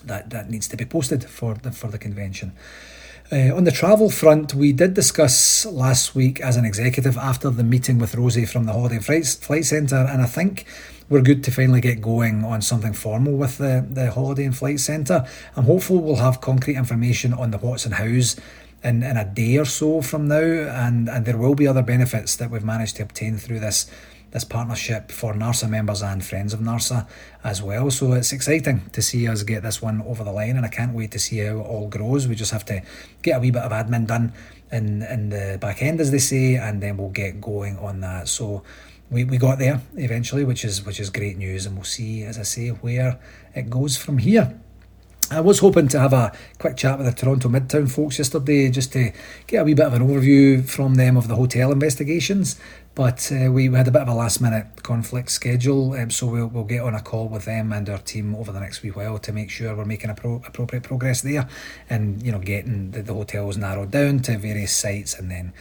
that 0.04 0.30
that 0.30 0.48
needs 0.48 0.68
to 0.68 0.76
be 0.76 0.84
posted 0.84 1.24
for 1.24 1.54
the 1.54 1.72
for 1.72 1.88
the 1.88 1.98
convention. 1.98 2.52
Uh, 3.30 3.54
on 3.54 3.64
the 3.64 3.70
travel 3.70 4.08
front, 4.08 4.54
we 4.54 4.72
did 4.72 4.94
discuss 4.94 5.66
last 5.66 6.14
week 6.14 6.40
as 6.40 6.56
an 6.56 6.64
executive 6.64 7.18
after 7.18 7.50
the 7.50 7.62
meeting 7.62 7.98
with 7.98 8.14
Rosie 8.14 8.46
from 8.46 8.64
the 8.64 8.72
Holiday 8.72 9.00
Flight, 9.00 9.26
Flight 9.26 9.66
Centre, 9.66 10.08
and 10.10 10.22
I 10.22 10.24
think 10.24 10.64
we're 11.10 11.20
good 11.20 11.44
to 11.44 11.50
finally 11.50 11.82
get 11.82 12.00
going 12.00 12.42
on 12.42 12.62
something 12.62 12.94
formal 12.94 13.34
with 13.34 13.58
the, 13.58 13.86
the 13.86 14.12
Holiday 14.12 14.46
and 14.46 14.56
Flight 14.56 14.80
Centre. 14.80 15.26
I'm 15.56 15.64
hopeful 15.64 15.98
we'll 15.98 16.16
have 16.16 16.40
concrete 16.40 16.76
information 16.76 17.34
on 17.34 17.50
the 17.50 17.58
what's 17.58 17.84
and 17.84 17.96
hows 17.96 18.36
in, 18.82 19.02
in 19.02 19.18
a 19.18 19.26
day 19.26 19.58
or 19.58 19.66
so 19.66 20.00
from 20.00 20.28
now, 20.28 20.38
and, 20.38 21.10
and 21.10 21.26
there 21.26 21.36
will 21.36 21.54
be 21.54 21.66
other 21.66 21.82
benefits 21.82 22.34
that 22.36 22.50
we've 22.50 22.64
managed 22.64 22.96
to 22.96 23.02
obtain 23.02 23.36
through 23.36 23.60
this 23.60 23.90
this 24.30 24.44
partnership 24.44 25.10
for 25.10 25.34
NARSA 25.34 25.68
members 25.68 26.02
and 26.02 26.24
friends 26.24 26.52
of 26.52 26.60
NARSA 26.60 27.06
as 27.44 27.62
well. 27.62 27.90
So 27.90 28.12
it's 28.12 28.32
exciting 28.32 28.90
to 28.92 29.02
see 29.02 29.26
us 29.26 29.42
get 29.42 29.62
this 29.62 29.80
one 29.80 30.02
over 30.02 30.24
the 30.24 30.32
line, 30.32 30.56
and 30.56 30.66
I 30.66 30.68
can't 30.68 30.94
wait 30.94 31.12
to 31.12 31.18
see 31.18 31.38
how 31.38 31.60
it 31.60 31.66
all 31.66 31.88
grows. 31.88 32.28
We 32.28 32.34
just 32.34 32.52
have 32.52 32.64
to 32.66 32.82
get 33.22 33.36
a 33.36 33.40
wee 33.40 33.50
bit 33.50 33.62
of 33.62 33.72
admin 33.72 34.06
done 34.06 34.32
in 34.70 35.02
in 35.02 35.30
the 35.30 35.58
back 35.60 35.82
end, 35.82 36.00
as 36.00 36.10
they 36.10 36.18
say, 36.18 36.56
and 36.56 36.82
then 36.82 36.96
we'll 36.96 37.10
get 37.10 37.40
going 37.40 37.78
on 37.78 38.00
that. 38.00 38.28
So 38.28 38.62
we, 39.10 39.24
we 39.24 39.38
got 39.38 39.58
there 39.58 39.80
eventually, 39.96 40.44
which 40.44 40.64
is 40.64 40.84
which 40.84 41.00
is 41.00 41.10
great 41.10 41.38
news, 41.38 41.66
and 41.66 41.76
we'll 41.76 41.84
see, 41.84 42.24
as 42.24 42.38
I 42.38 42.42
say, 42.42 42.68
where 42.68 43.18
it 43.54 43.70
goes 43.70 43.96
from 43.96 44.18
here. 44.18 44.60
I 45.30 45.40
was 45.40 45.58
hoping 45.58 45.88
to 45.88 46.00
have 46.00 46.14
a 46.14 46.32
quick 46.58 46.78
chat 46.78 46.96
with 46.96 47.06
the 47.06 47.12
Toronto 47.12 47.50
Midtown 47.50 47.90
folks 47.90 48.16
yesterday 48.16 48.70
just 48.70 48.94
to 48.94 49.12
get 49.46 49.58
a 49.58 49.64
wee 49.64 49.74
bit 49.74 49.84
of 49.84 49.92
an 49.92 50.08
overview 50.08 50.66
from 50.66 50.94
them 50.94 51.18
of 51.18 51.28
the 51.28 51.36
hotel 51.36 51.70
investigations. 51.70 52.58
But 52.94 53.30
uh, 53.30 53.52
we 53.52 53.70
had 53.70 53.86
a 53.86 53.90
bit 53.90 54.00
of 54.00 54.08
a 54.08 54.14
last 54.14 54.40
minute 54.40 54.82
conflict 54.82 55.30
schedule, 55.30 55.92
um, 55.92 56.10
so 56.10 56.28
we'll, 56.28 56.46
we'll 56.46 56.64
get 56.64 56.80
on 56.80 56.94
a 56.94 57.02
call 57.02 57.28
with 57.28 57.44
them 57.44 57.74
and 57.74 57.90
our 57.90 57.98
team 57.98 58.34
over 58.34 58.52
the 58.52 58.60
next 58.60 58.82
wee 58.82 58.88
while 58.88 59.18
to 59.18 59.32
make 59.32 59.50
sure 59.50 59.76
we're 59.76 59.84
making 59.84 60.08
appro- 60.08 60.46
appropriate 60.48 60.82
progress 60.84 61.20
there 61.20 61.46
and 61.90 62.22
you 62.22 62.32
know 62.32 62.38
getting 62.38 62.92
the, 62.92 63.02
the 63.02 63.12
hotels 63.12 63.58
narrowed 63.58 63.90
down 63.90 64.20
to 64.20 64.38
various 64.38 64.72
sites 64.72 65.18
and 65.18 65.30
then 65.30 65.52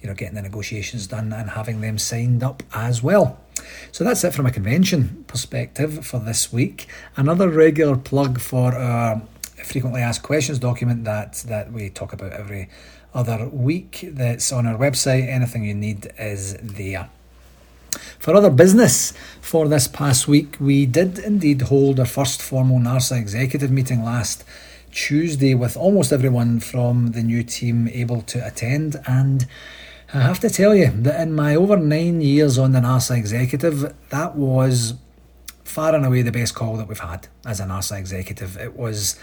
you 0.00 0.08
know 0.08 0.14
getting 0.14 0.34
the 0.34 0.42
negotiations 0.42 1.06
done 1.06 1.32
and 1.32 1.50
having 1.50 1.80
them 1.80 1.98
signed 1.98 2.42
up 2.42 2.62
as 2.74 3.02
well. 3.02 3.40
So 3.92 4.04
that's 4.04 4.22
it 4.24 4.34
from 4.34 4.46
a 4.46 4.50
convention 4.50 5.24
perspective 5.26 6.06
for 6.06 6.20
this 6.20 6.52
week. 6.52 6.88
Another 7.16 7.48
regular 7.48 7.96
plug 7.96 8.40
for 8.40 8.74
our 8.74 9.22
frequently 9.64 10.00
asked 10.00 10.22
questions 10.22 10.58
document 10.58 11.04
that 11.04 11.44
that 11.48 11.72
we 11.72 11.90
talk 11.90 12.12
about 12.12 12.32
every 12.32 12.68
other 13.14 13.48
week. 13.48 14.00
That's 14.02 14.52
on 14.52 14.66
our 14.66 14.78
website. 14.78 15.28
Anything 15.28 15.64
you 15.64 15.74
need 15.74 16.12
is 16.18 16.56
there. 16.56 17.08
For 18.18 18.34
other 18.34 18.50
business 18.50 19.12
for 19.40 19.68
this 19.68 19.88
past 19.88 20.28
week, 20.28 20.56
we 20.60 20.84
did 20.84 21.18
indeed 21.18 21.62
hold 21.62 21.98
our 21.98 22.06
first 22.06 22.42
formal 22.42 22.78
NARSA 22.78 23.18
executive 23.18 23.70
meeting 23.70 24.04
last 24.04 24.44
Tuesday 24.90 25.54
with 25.54 25.76
almost 25.76 26.12
everyone 26.12 26.60
from 26.60 27.12
the 27.12 27.22
new 27.22 27.42
team 27.42 27.88
able 27.88 28.22
to 28.22 28.46
attend. 28.46 28.96
And 29.06 29.46
I 30.14 30.20
have 30.20 30.38
to 30.40 30.50
tell 30.50 30.74
you 30.74 30.90
that 31.02 31.20
in 31.20 31.32
my 31.32 31.56
over 31.56 31.76
nine 31.76 32.20
years 32.20 32.58
on 32.58 32.70
the 32.70 32.78
NARSA 32.78 33.16
executive, 33.18 33.92
that 34.10 34.36
was 34.36 34.94
far 35.64 35.96
and 35.96 36.06
away 36.06 36.22
the 36.22 36.30
best 36.30 36.54
call 36.54 36.76
that 36.76 36.86
we've 36.86 37.00
had 37.00 37.26
as 37.44 37.58
a 37.58 37.64
NARSA 37.64 37.98
executive. 37.98 38.56
It 38.56 38.76
was 38.76 39.18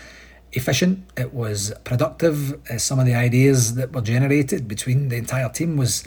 efficient, 0.52 1.06
it 1.18 1.34
was 1.34 1.74
productive. 1.86 2.60
Uh, 2.70 2.78
some 2.78 3.00
of 3.00 3.06
the 3.06 3.16
ideas 3.16 3.76
that 3.76 3.94
were 3.94 4.02
generated 4.02 4.68
between 4.68 5.08
the 5.08 5.16
entire 5.16 5.48
team 5.48 5.78
was 5.78 6.04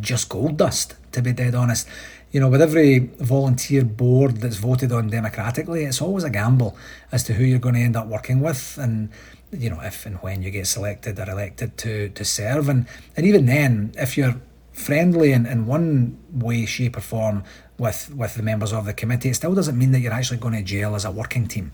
just 0.00 0.30
gold 0.30 0.56
dust, 0.56 0.94
to 1.12 1.20
be 1.20 1.32
dead 1.32 1.54
honest. 1.54 1.86
You 2.30 2.40
know, 2.40 2.48
with 2.48 2.62
every 2.62 2.98
volunteer 3.18 3.84
board 3.84 4.38
that's 4.38 4.56
voted 4.56 4.92
on 4.92 5.08
democratically, 5.08 5.84
it's 5.84 6.00
always 6.00 6.24
a 6.24 6.30
gamble 6.30 6.74
as 7.12 7.22
to 7.24 7.34
who 7.34 7.44
you're 7.44 7.58
going 7.58 7.74
to 7.74 7.82
end 7.82 7.96
up 7.96 8.06
working 8.06 8.40
with 8.40 8.78
and 8.78 9.10
you 9.52 9.70
know 9.70 9.80
if 9.80 10.06
and 10.06 10.16
when 10.16 10.42
you 10.42 10.50
get 10.50 10.66
selected 10.66 11.18
or 11.18 11.30
elected 11.30 11.76
to 11.78 12.08
to 12.10 12.24
serve 12.24 12.68
and 12.68 12.86
and 13.16 13.26
even 13.26 13.46
then 13.46 13.92
if 13.96 14.16
you're 14.16 14.40
friendly 14.72 15.32
in, 15.32 15.44
in 15.46 15.66
one 15.66 16.18
way 16.30 16.64
shape 16.64 16.96
or 16.96 17.00
form 17.00 17.42
with 17.78 18.14
with 18.14 18.34
the 18.34 18.42
members 18.42 18.72
of 18.72 18.84
the 18.84 18.92
committee 18.92 19.30
it 19.30 19.34
still 19.34 19.54
doesn't 19.54 19.78
mean 19.78 19.92
that 19.92 20.00
you're 20.00 20.12
actually 20.12 20.38
going 20.38 20.54
to 20.54 20.62
jail 20.62 20.94
as 20.94 21.04
a 21.04 21.10
working 21.10 21.46
team 21.46 21.72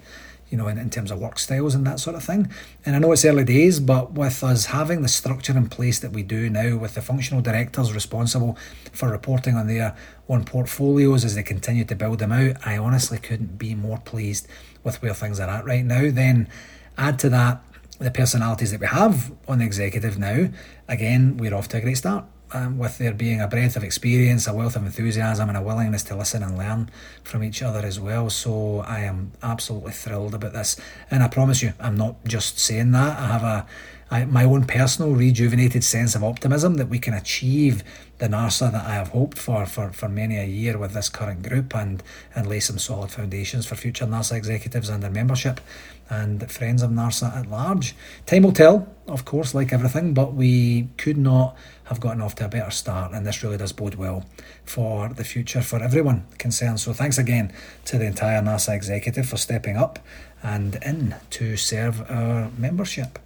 you 0.54 0.58
know, 0.58 0.68
in, 0.68 0.78
in 0.78 0.88
terms 0.88 1.10
of 1.10 1.18
work 1.18 1.38
styles 1.38 1.74
and 1.74 1.84
that 1.84 1.98
sort 1.98 2.14
of 2.14 2.22
thing. 2.22 2.48
And 2.84 2.94
I 2.94 3.00
know 3.00 3.10
it's 3.10 3.24
early 3.24 3.42
days, 3.42 3.80
but 3.80 4.12
with 4.12 4.44
us 4.44 4.66
having 4.66 5.02
the 5.02 5.08
structure 5.08 5.56
in 5.56 5.68
place 5.68 5.98
that 5.98 6.12
we 6.12 6.22
do 6.22 6.48
now, 6.50 6.76
with 6.76 6.94
the 6.94 7.02
functional 7.02 7.42
directors 7.42 7.92
responsible 7.92 8.56
for 8.92 9.08
reporting 9.10 9.56
on 9.56 9.66
their 9.66 9.96
own 10.28 10.44
portfolios 10.44 11.24
as 11.24 11.34
they 11.34 11.42
continue 11.42 11.84
to 11.84 11.96
build 11.96 12.20
them 12.20 12.30
out, 12.30 12.56
I 12.64 12.78
honestly 12.78 13.18
couldn't 13.18 13.58
be 13.58 13.74
more 13.74 13.98
pleased 13.98 14.46
with 14.84 15.02
where 15.02 15.14
things 15.14 15.40
are 15.40 15.48
at 15.48 15.64
right 15.64 15.84
now. 15.84 16.10
Then 16.12 16.48
add 16.96 17.18
to 17.20 17.28
that 17.30 17.62
the 17.98 18.10
personalities 18.10 18.70
that 18.72 18.80
we 18.80 18.86
have 18.86 19.32
on 19.46 19.58
the 19.58 19.64
executive 19.64 20.18
now, 20.18 20.48
again, 20.88 21.36
we're 21.36 21.54
off 21.54 21.68
to 21.68 21.78
a 21.78 21.80
great 21.80 21.96
start 21.96 22.24
um, 22.52 22.78
with 22.78 22.98
there 22.98 23.12
being 23.12 23.40
a 23.40 23.48
breadth 23.48 23.76
of 23.76 23.84
experience, 23.84 24.46
a 24.46 24.54
wealth 24.54 24.76
of 24.76 24.84
enthusiasm, 24.84 25.48
and 25.48 25.58
a 25.58 25.62
willingness 25.62 26.02
to 26.04 26.16
listen 26.16 26.42
and 26.42 26.56
learn 26.56 26.90
from 27.22 27.42
each 27.42 27.62
other 27.62 27.80
as 27.80 27.98
well. 27.98 28.30
So 28.30 28.80
I 28.80 29.00
am 29.00 29.32
absolutely 29.42 29.92
thrilled 29.92 30.34
about 30.34 30.52
this, 30.52 30.76
and 31.10 31.22
I 31.22 31.28
promise 31.28 31.62
you, 31.62 31.72
I'm 31.80 31.96
not 31.96 32.24
just 32.24 32.58
saying 32.58 32.92
that. 32.92 33.18
I 33.18 33.26
have 33.26 33.42
a 33.42 33.66
I, 34.10 34.26
my 34.26 34.44
own 34.44 34.64
personal 34.64 35.12
rejuvenated 35.12 35.82
sense 35.82 36.14
of 36.14 36.22
optimism 36.22 36.74
that 36.74 36.88
we 36.88 36.98
can 36.98 37.14
achieve 37.14 37.82
the 38.18 38.28
NARSA 38.28 38.70
that 38.70 38.84
I 38.84 38.94
have 38.94 39.08
hoped 39.08 39.38
for, 39.38 39.66
for 39.66 39.90
for 39.92 40.08
many 40.08 40.36
a 40.36 40.44
year 40.44 40.78
with 40.78 40.92
this 40.92 41.08
current 41.08 41.42
group 41.42 41.74
and 41.74 42.02
and 42.34 42.46
lay 42.46 42.60
some 42.60 42.78
solid 42.78 43.10
foundations 43.10 43.66
for 43.66 43.74
future 43.74 44.06
NARSA 44.06 44.36
executives 44.36 44.88
and 44.88 45.02
their 45.02 45.10
membership 45.10 45.60
and 46.10 46.50
friends 46.50 46.82
of 46.82 46.90
NARSA 46.90 47.36
at 47.36 47.50
large. 47.50 47.94
Time 48.26 48.42
will 48.42 48.52
tell, 48.52 48.88
of 49.06 49.24
course, 49.24 49.54
like 49.54 49.72
everything, 49.72 50.14
but 50.14 50.34
we 50.34 50.88
could 50.96 51.16
not 51.16 51.56
have 51.84 52.00
gotten 52.00 52.20
off 52.20 52.34
to 52.36 52.44
a 52.44 52.48
better 52.48 52.70
start, 52.70 53.12
and 53.12 53.26
this 53.26 53.42
really 53.42 53.56
does 53.56 53.72
bode 53.72 53.94
well 53.94 54.24
for 54.64 55.08
the 55.08 55.24
future 55.24 55.62
for 55.62 55.82
everyone 55.82 56.26
concerned. 56.38 56.80
So, 56.80 56.92
thanks 56.92 57.18
again 57.18 57.52
to 57.86 57.98
the 57.98 58.06
entire 58.06 58.40
NARSA 58.42 58.74
executive 58.74 59.28
for 59.28 59.36
stepping 59.36 59.76
up 59.76 59.98
and 60.42 60.76
in 60.84 61.14
to 61.30 61.56
serve 61.56 62.08
our 62.10 62.50
membership. 62.58 63.18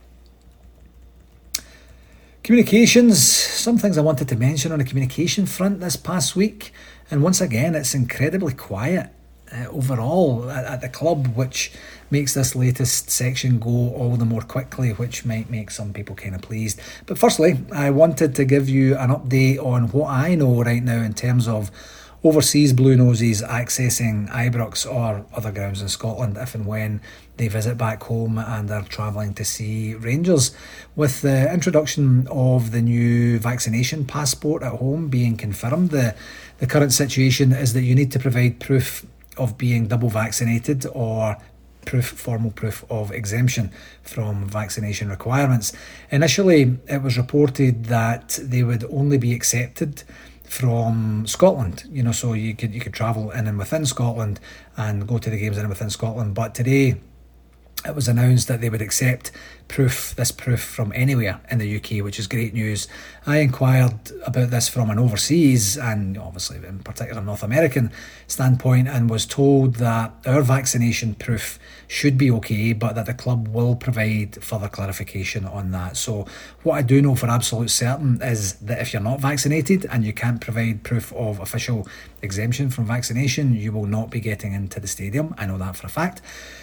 Communications, 2.43 3.23
some 3.23 3.77
things 3.77 3.99
I 3.99 4.01
wanted 4.01 4.29
to 4.29 4.37
mention 4.37 4.73
on 4.73 4.79
the 4.79 4.85
communication 4.85 5.45
front 5.45 5.81
this 5.81 5.97
past 5.97 6.35
week, 6.35 6.73
and 7.11 7.23
once 7.23 7.41
again, 7.41 7.75
it's 7.75 7.95
incredibly 7.95 8.55
quiet 8.55 9.11
uh, 9.53 9.67
overall 9.71 10.51
at, 10.51 10.65
at, 10.65 10.81
the 10.81 10.89
club, 10.89 11.29
which 11.37 11.73
makes 12.11 12.35
this 12.35 12.55
latest 12.55 13.11
section 13.11 13.59
go 13.59 13.93
all 13.95 14.17
the 14.17 14.25
more 14.25 14.43
quickly, 14.43 14.91
which 14.91 15.25
might 15.25 15.51
make 15.51 15.71
some 15.71 15.93
people 15.93 16.15
kind 16.15 16.35
of 16.35 16.43
pleased. 16.43 16.81
But 17.07 17.19
firstly, 17.19 17.59
I 17.73 17.91
wanted 17.91 18.35
to 18.37 18.45
give 18.45 18.69
you 18.69 18.97
an 18.97 19.11
update 19.11 19.59
on 19.65 19.89
what 19.89 20.11
I 20.11 20.35
know 20.35 20.63
right 20.63 20.83
now 20.83 21.03
in 21.03 21.15
terms 21.15 21.49
of 21.49 21.71
overseas 22.25 22.73
Blue 22.73 22.97
Noses 22.97 23.43
accessing 23.43 24.29
Ibrox 24.31 24.91
or 24.93 25.25
other 25.35 25.53
grounds 25.53 25.81
in 25.81 25.89
Scotland 25.89 26.37
if 26.37 26.55
and 26.55 26.67
when 26.67 27.01
they 27.37 27.47
visit 27.47 27.79
back 27.79 28.03
home 28.03 28.39
and 28.39 28.71
are 28.71 28.83
travelling 28.83 29.35
to 29.35 29.45
see 29.45 29.95
Rangers. 29.95 30.55
With 30.97 31.23
the 31.23 31.53
introduction 31.53 32.27
of 32.29 32.73
the 32.73 32.83
new 32.83 33.39
vaccination 33.39 34.05
passport 34.05 34.63
at 34.63 34.73
home 34.73 35.09
being 35.09 35.37
confirmed, 35.37 35.91
the, 35.91 36.17
the 36.59 36.67
current 36.67 36.93
situation 36.93 37.53
is 37.53 37.73
that 37.75 37.83
you 37.83 37.95
need 37.95 38.11
to 38.13 38.19
provide 38.19 38.59
proof 38.59 39.07
of 39.39 39.57
being 39.59 39.89
double 39.89 40.09
vaccinated 40.09 40.87
or 40.93 41.37
proof, 41.85 42.07
formal 42.07 42.51
proof 42.51 42.85
of 42.91 43.11
exemption 43.11 43.71
from 44.03 44.47
vaccination 44.47 45.09
requirements. 45.09 45.73
Initially, 46.11 46.79
it 46.87 47.03
was 47.03 47.17
reported 47.17 47.87
that 47.87 48.39
they 48.43 48.63
would 48.63 48.85
only 48.91 49.19
be 49.19 49.33
accepted 49.33 50.03
from 50.45 51.27
Scotland. 51.27 51.85
You 51.91 52.03
know, 52.03 52.13
so 52.13 52.33
you 52.33 52.55
could 52.55 52.75
you 52.75 52.81
could 52.81 52.95
travel 52.95 53.31
in 53.31 53.47
and 53.47 53.59
within 53.59 53.87
Scotland 53.87 54.41
and 54.77 55.07
go 55.07 55.19
to 55.19 55.31
the 55.31 55.39
games 55.39 55.57
in 55.57 55.63
and 55.63 55.69
within 55.71 55.91
Scotland. 55.91 56.35
But 56.35 56.55
today, 56.55 57.01
it 57.87 57.95
was 57.95 58.09
announced 58.09 58.49
that 58.49 58.61
they 58.61 58.71
would 58.71 58.83
accept 58.83 59.31
proof, 59.69 60.15
this 60.17 60.33
proof 60.33 60.61
from 60.61 60.93
anywhere 60.95 61.41
in 61.51 61.59
the 61.59 61.77
UK, 61.77 62.03
which 62.03 62.19
is 62.19 62.27
great 62.27 62.55
news. 62.55 62.89
I 63.27 63.39
inquired 63.39 64.11
about 64.25 64.51
this 64.51 64.69
from 64.69 64.91
an 64.91 64.99
overseas 64.99 65.77
and 65.77 66.17
obviously 66.19 66.57
in 66.67 66.81
particular 66.81 67.21
North 67.23 67.43
American 67.43 67.93
standpoint 68.27 68.89
and 68.89 69.09
was 69.09 69.27
told 69.27 69.77
that 69.77 70.15
our 70.27 70.43
vaccination 70.43 71.15
proof 71.15 71.59
should 71.89 72.19
be 72.19 72.31
okay, 72.31 72.75
but 72.75 72.95
that 72.95 73.07
the 73.07 73.15
club 73.15 73.49
will 73.49 73.75
provide 73.75 74.43
further 74.45 74.69
clarification 74.69 75.47
on 75.47 75.71
that. 75.71 75.97
So, 75.97 76.27
what 76.63 76.75
I 76.75 76.83
do 76.83 77.01
know 77.01 77.15
for 77.15 77.29
absolute 77.29 77.71
certain 77.71 78.21
is 78.23 78.55
that 78.55 78.81
if 78.81 78.93
you're 78.93 79.03
not 79.03 79.21
vaccinated 79.21 79.87
and 79.91 80.05
you 80.05 80.13
can't 80.13 80.39
provide 80.41 80.85
proof 80.85 81.13
of 81.15 81.41
official 81.41 81.89
exemption 82.21 82.69
from 82.69 82.85
vaccination, 82.85 83.55
you 83.55 83.73
will 83.73 83.87
not 83.87 84.11
be 84.11 84.21
getting 84.21 84.53
into 84.53 84.79
the 84.81 84.87
stadium. 84.87 85.35
I 85.39 85.47
know 85.47 85.57
that 85.59 85.77
for 85.77 85.87
a 85.87 85.91
fact. 85.91 86.21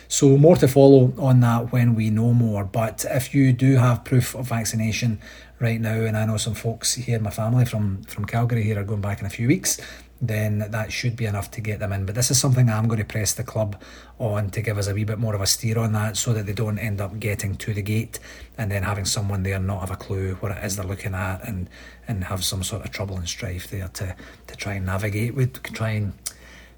So, 0.08 0.38
more 0.38 0.56
to 0.58 0.68
follow 0.68 1.12
on 1.18 1.40
that 1.40 1.72
when 1.72 1.96
we 1.96 2.12
know 2.12 2.32
more. 2.32 2.64
But 2.64 2.95
if 3.04 3.34
you 3.34 3.52
do 3.52 3.76
have 3.76 4.06
proof 4.06 4.36
of 4.36 4.48
vaccination 4.48 5.20
right 5.60 5.82
now, 5.82 6.02
and 6.02 6.16
I 6.16 6.26
know 6.26 6.38
some 6.38 6.54
folks 6.54 6.94
here 6.94 7.20
my 7.20 7.30
family 7.32 7.66
from, 7.66 8.04
from 8.04 8.26
Calgary 8.26 8.64
here 8.64 8.80
are 8.80 8.84
going 8.84 9.02
back 9.02 9.20
in 9.20 9.26
a 9.26 9.30
few 9.30 9.48
weeks, 9.48 9.80
then 10.22 10.60
that 10.70 10.92
should 10.92 11.16
be 11.16 11.26
enough 11.26 11.52
to 11.52 11.62
get 11.62 11.80
them 11.80 11.92
in. 11.92 12.06
But 12.06 12.16
this 12.16 12.32
is 12.32 12.40
something 12.40 12.70
I'm 12.70 12.88
going 12.88 13.00
to 13.00 13.06
press 13.06 13.34
the 13.34 13.44
club 13.44 13.82
on 14.18 14.50
to 14.52 14.62
give 14.62 14.78
us 14.78 14.88
a 14.88 14.94
wee 14.94 15.04
bit 15.04 15.20
more 15.20 15.36
of 15.36 15.42
a 15.42 15.46
steer 15.46 15.78
on 15.78 15.92
that 15.94 16.16
so 16.16 16.34
that 16.34 16.46
they 16.46 16.54
don't 16.54 16.80
end 16.80 17.02
up 17.02 17.20
getting 17.20 17.56
to 17.58 17.74
the 17.74 17.82
gate 17.82 18.20
and 18.58 18.72
then 18.72 18.84
having 18.84 19.06
someone 19.06 19.44
there 19.44 19.60
not 19.60 19.82
have 19.82 19.92
a 19.92 19.96
clue 19.96 20.36
what 20.36 20.52
it 20.52 20.64
is 20.64 20.78
they're 20.78 20.86
looking 20.86 21.14
at 21.14 21.46
and, 21.46 21.70
and 22.08 22.24
have 22.26 22.44
some 22.44 22.64
sort 22.64 22.86
of 22.86 22.92
trouble 22.92 23.18
and 23.18 23.28
strife 23.28 23.70
there 23.70 23.90
to, 23.90 24.16
to 24.48 24.56
try 24.56 24.76
and 24.76 24.86
navigate 24.86 25.36
with, 25.36 25.62
try 25.74 25.90
and 25.90 26.14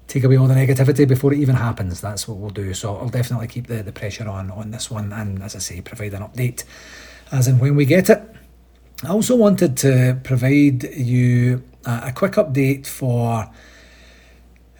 take 0.08 0.24
away 0.24 0.36
all 0.36 0.48
the 0.48 0.54
negativity 0.54 1.06
before 1.06 1.32
it 1.32 1.38
even 1.38 1.54
happens. 1.54 2.00
That's 2.00 2.26
what 2.26 2.38
we'll 2.38 2.50
do. 2.50 2.74
So 2.74 2.96
I'll 2.96 3.08
definitely 3.08 3.46
keep 3.46 3.68
the, 3.68 3.82
the 3.82 3.92
pressure 3.92 4.28
on 4.28 4.50
on 4.50 4.70
this 4.72 4.90
one, 4.90 5.12
and 5.12 5.42
as 5.42 5.54
I 5.54 5.60
say, 5.60 5.80
provide 5.80 6.14
an 6.14 6.22
update 6.22 6.64
as 7.30 7.46
and 7.46 7.60
when 7.60 7.76
we 7.76 7.84
get 7.84 8.10
it. 8.10 8.20
I 9.04 9.10
also 9.10 9.36
wanted 9.36 9.76
to 9.78 10.18
provide 10.24 10.82
you 10.82 11.62
a, 11.84 12.04
a 12.06 12.12
quick 12.12 12.32
update 12.32 12.86
for 12.86 13.48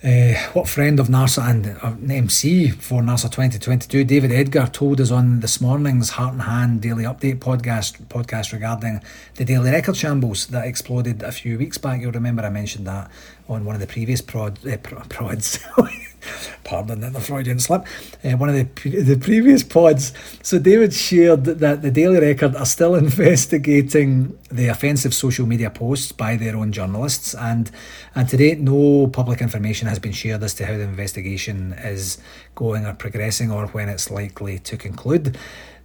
uh, 0.04 0.34
what 0.52 0.68
friend 0.68 1.00
of 1.00 1.08
NARSA 1.08 1.50
and 1.50 1.66
uh, 1.82 2.14
MC 2.14 2.70
for 2.70 3.02
NARSA 3.02 3.30
2022, 3.32 4.04
David 4.04 4.30
Edgar, 4.30 4.66
told 4.66 5.00
us 5.00 5.10
on 5.10 5.40
this 5.40 5.60
morning's 5.60 6.10
Heart 6.10 6.34
and 6.34 6.42
Hand 6.42 6.80
Daily 6.82 7.02
Update 7.02 7.40
podcast 7.40 8.00
podcast 8.04 8.52
regarding 8.52 9.00
the 9.34 9.44
Daily 9.44 9.72
Record 9.72 9.96
shambles 9.96 10.46
that 10.48 10.66
exploded 10.66 11.22
a 11.22 11.32
few 11.32 11.58
weeks 11.58 11.78
back. 11.78 12.00
You'll 12.00 12.12
remember 12.12 12.42
I 12.42 12.50
mentioned 12.50 12.86
that 12.86 13.10
on 13.48 13.64
one 13.64 13.74
of 13.74 13.80
the 13.80 13.88
previous 13.88 14.20
prod, 14.20 14.58
uh, 14.66 14.76
prods. 15.08 15.58
Pardon 16.64 17.00
the 17.00 17.20
Freudian 17.20 17.58
slip, 17.58 17.86
uh, 18.24 18.30
one 18.32 18.48
of 18.48 18.54
the 18.54 18.90
the 18.90 19.16
previous 19.16 19.62
pods. 19.62 20.12
So 20.42 20.58
David 20.58 20.92
shared 20.92 21.44
that 21.44 21.82
the 21.82 21.90
Daily 21.90 22.20
Record 22.20 22.56
are 22.56 22.66
still 22.66 22.94
investigating 23.06 24.38
the 24.50 24.68
offensive 24.68 25.14
social 25.14 25.46
media 25.46 25.70
posts 25.70 26.12
by 26.12 26.36
their 26.36 26.56
own 26.56 26.72
journalists, 26.72 27.34
and 27.34 27.70
and 28.14 28.28
to 28.28 28.36
date, 28.36 28.60
no 28.60 29.08
public 29.08 29.40
information 29.40 29.88
has 29.88 29.98
been 29.98 30.12
shared 30.12 30.42
as 30.42 30.54
to 30.54 30.66
how 30.66 30.74
the 30.74 30.82
investigation 30.82 31.74
is 31.74 32.18
going 32.54 32.86
or 32.86 32.94
progressing, 32.94 33.50
or 33.50 33.66
when 33.68 33.88
it's 33.88 34.10
likely 34.10 34.58
to 34.60 34.76
conclude. 34.76 35.36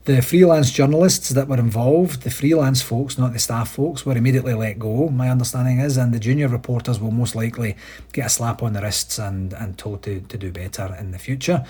The 0.05 0.21
freelance 0.21 0.69
journalists 0.69 1.29
that 1.29 1.47
were 1.47 1.57
involved, 1.57 2.23
the 2.23 2.29
freelance 2.29 2.81
folks, 2.81 3.17
not 3.17 3.31
the 3.31 3.39
staff 3.39 3.71
folks, 3.71 4.05
were 4.05 4.17
immediately 4.17 4.53
let 4.53 4.77
go, 4.77 5.07
my 5.07 5.29
understanding 5.29 5.79
is, 5.79 5.95
and 5.95 6.13
the 6.13 6.19
junior 6.19 6.49
reporters 6.49 6.99
will 6.99 7.11
most 7.11 7.35
likely 7.35 7.77
get 8.11 8.25
a 8.25 8.29
slap 8.29 8.61
on 8.61 8.73
the 8.73 8.81
wrists 8.81 9.17
and, 9.17 9.53
and 9.53 9.77
told 9.77 10.03
to, 10.03 10.19
to 10.19 10.37
do 10.37 10.51
better 10.51 10.93
in 10.99 11.11
the 11.11 11.17
future. 11.17 11.65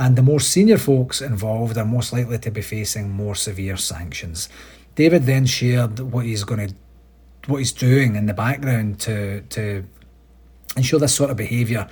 And 0.00 0.16
the 0.16 0.22
more 0.22 0.40
senior 0.40 0.78
folks 0.78 1.20
involved 1.20 1.78
are 1.78 1.84
most 1.84 2.12
likely 2.12 2.38
to 2.38 2.50
be 2.50 2.60
facing 2.60 3.10
more 3.10 3.36
severe 3.36 3.76
sanctions. 3.76 4.48
David 4.96 5.22
then 5.22 5.46
shared 5.46 6.00
what 6.00 6.24
he's 6.24 6.42
going 6.42 6.68
to, 6.68 6.74
what 7.46 7.58
he's 7.58 7.72
doing 7.72 8.16
in 8.16 8.26
the 8.26 8.34
background 8.34 8.98
to 9.00 9.42
to 9.42 9.84
ensure 10.76 10.98
this 10.98 11.14
sort 11.14 11.30
of 11.30 11.36
behaviour 11.36 11.88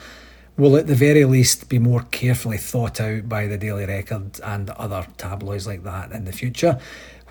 will 0.56 0.76
at 0.76 0.86
the 0.86 0.94
very 0.94 1.24
least 1.24 1.68
be 1.68 1.78
more 1.78 2.02
carefully 2.10 2.58
thought 2.58 3.00
out 3.00 3.28
by 3.28 3.46
the 3.46 3.58
Daily 3.58 3.86
Record 3.86 4.40
and 4.44 4.70
other 4.70 5.06
tabloids 5.16 5.66
like 5.66 5.82
that 5.82 6.12
in 6.12 6.24
the 6.24 6.32
future, 6.32 6.78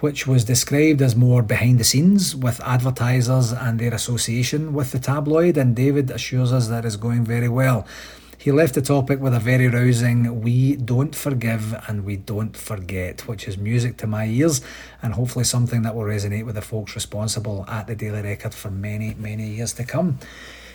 which 0.01 0.27
was 0.27 0.43
described 0.43 1.01
as 1.01 1.15
more 1.15 1.41
behind 1.41 1.79
the 1.79 1.85
scenes 1.85 2.35
with 2.35 2.59
advertisers 2.61 3.53
and 3.53 3.79
their 3.79 3.93
association 3.93 4.73
with 4.73 4.91
the 4.91 4.99
tabloid. 4.99 5.55
And 5.55 5.73
David 5.73 6.11
assures 6.11 6.51
us 6.51 6.67
that 6.67 6.83
is 6.83 6.97
going 6.97 7.23
very 7.23 7.47
well. 7.47 7.87
He 8.37 8.51
left 8.51 8.75
the 8.75 8.81
topic 8.81 9.21
with 9.21 9.33
a 9.33 9.39
very 9.39 9.69
rousing 9.69 10.41
We 10.41 10.75
don't 10.75 11.15
forgive 11.15 11.73
and 11.87 12.03
we 12.03 12.17
don't 12.17 12.57
forget, 12.57 13.25
which 13.25 13.47
is 13.47 13.57
music 13.57 13.95
to 13.97 14.07
my 14.07 14.25
ears 14.25 14.59
and 15.01 15.13
hopefully 15.13 15.45
something 15.45 15.83
that 15.83 15.95
will 15.95 16.03
resonate 16.03 16.45
with 16.45 16.55
the 16.55 16.61
folks 16.61 16.93
responsible 16.93 17.63
at 17.69 17.87
the 17.87 17.95
Daily 17.95 18.21
Record 18.21 18.53
for 18.53 18.69
many, 18.69 19.13
many 19.13 19.47
years 19.47 19.71
to 19.73 19.85
come 19.85 20.19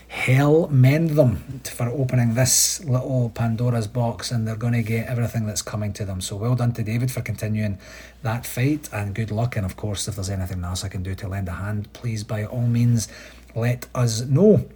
hell 0.09 0.69
mend 0.69 1.11
them 1.11 1.61
for 1.65 1.89
opening 1.91 2.35
this 2.35 2.83
little 2.85 3.31
Pandora's 3.35 3.87
box 3.87 4.31
and 4.31 4.49
they're 4.49 4.57
going 4.57 4.73
to 4.73 4.83
get 4.83 5.07
everything 5.07 5.47
that's 5.47 5.63
coming 5.63 5.93
to 5.93 6.05
them. 6.05 6.21
So 6.21 6.37
well 6.37 6.55
done 6.55 6.73
to 6.73 6.83
David 6.83 7.11
for 7.11 7.21
continuing 7.21 7.79
that 8.23 8.47
fight 8.47 8.89
and 8.93 9.15
good 9.15 9.31
luck. 9.31 9.57
And 9.57 9.67
of 9.67 9.77
course, 9.77 10.09
if 10.09 10.17
there's 10.17 10.31
anything 10.31 10.65
else 10.65 10.83
I 10.83 10.89
can 10.89 11.03
do 11.03 11.15
to 11.17 11.29
lend 11.29 11.49
a 11.49 11.53
hand, 11.53 11.93
please 11.93 12.25
by 12.25 12.45
all 12.45 12.67
means 12.67 13.09
let 13.55 13.87
us 13.95 14.23
know. 14.23 14.67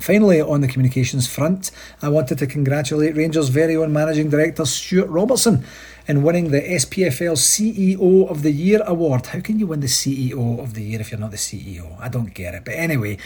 Finally, 0.00 0.40
on 0.40 0.60
the 0.60 0.68
communications 0.68 1.26
front, 1.26 1.72
I 2.00 2.08
wanted 2.08 2.38
to 2.38 2.46
congratulate 2.46 3.16
Rangers' 3.16 3.48
very 3.48 3.74
own 3.76 3.92
managing 3.92 4.30
director 4.30 4.64
Stuart 4.64 5.08
Robertson 5.08 5.64
in 6.06 6.22
winning 6.22 6.52
the 6.52 6.60
SPFL 6.60 7.36
CEO 7.36 8.30
of 8.30 8.42
the 8.42 8.52
Year 8.52 8.80
award. 8.86 9.26
How 9.26 9.40
can 9.40 9.58
you 9.58 9.66
win 9.66 9.80
the 9.80 9.88
CEO 9.88 10.60
of 10.62 10.74
the 10.74 10.82
Year 10.82 11.00
if 11.00 11.10
you're 11.10 11.20
not 11.20 11.32
the 11.32 11.36
CEO? 11.36 12.00
I 12.00 12.08
don't 12.08 12.32
get 12.32 12.54
it. 12.54 12.64
But 12.64 12.74
anyway, 12.74 13.18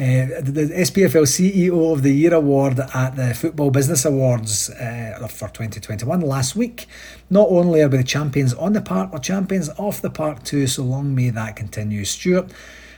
uh, 0.00 0.40
the, 0.40 0.50
the 0.50 0.74
SPFL 0.76 1.26
CEO 1.26 1.92
of 1.92 2.02
the 2.02 2.10
Year 2.10 2.32
award 2.32 2.80
at 2.94 3.16
the 3.16 3.34
Football 3.34 3.70
Business 3.70 4.06
Awards 4.06 4.70
uh, 4.70 5.28
for 5.28 5.48
2021 5.48 6.22
last 6.22 6.56
week. 6.56 6.86
Not 7.28 7.48
only 7.50 7.82
are 7.82 7.88
we 7.88 7.98
the 7.98 8.04
champions 8.04 8.54
on 8.54 8.72
the 8.72 8.80
park, 8.80 9.12
we're 9.12 9.18
champions 9.18 9.68
off 9.76 10.00
the 10.00 10.08
park 10.08 10.42
too, 10.42 10.66
so 10.68 10.84
long 10.84 11.14
may 11.14 11.28
that 11.28 11.54
continue. 11.54 12.06
Stuart 12.06 12.50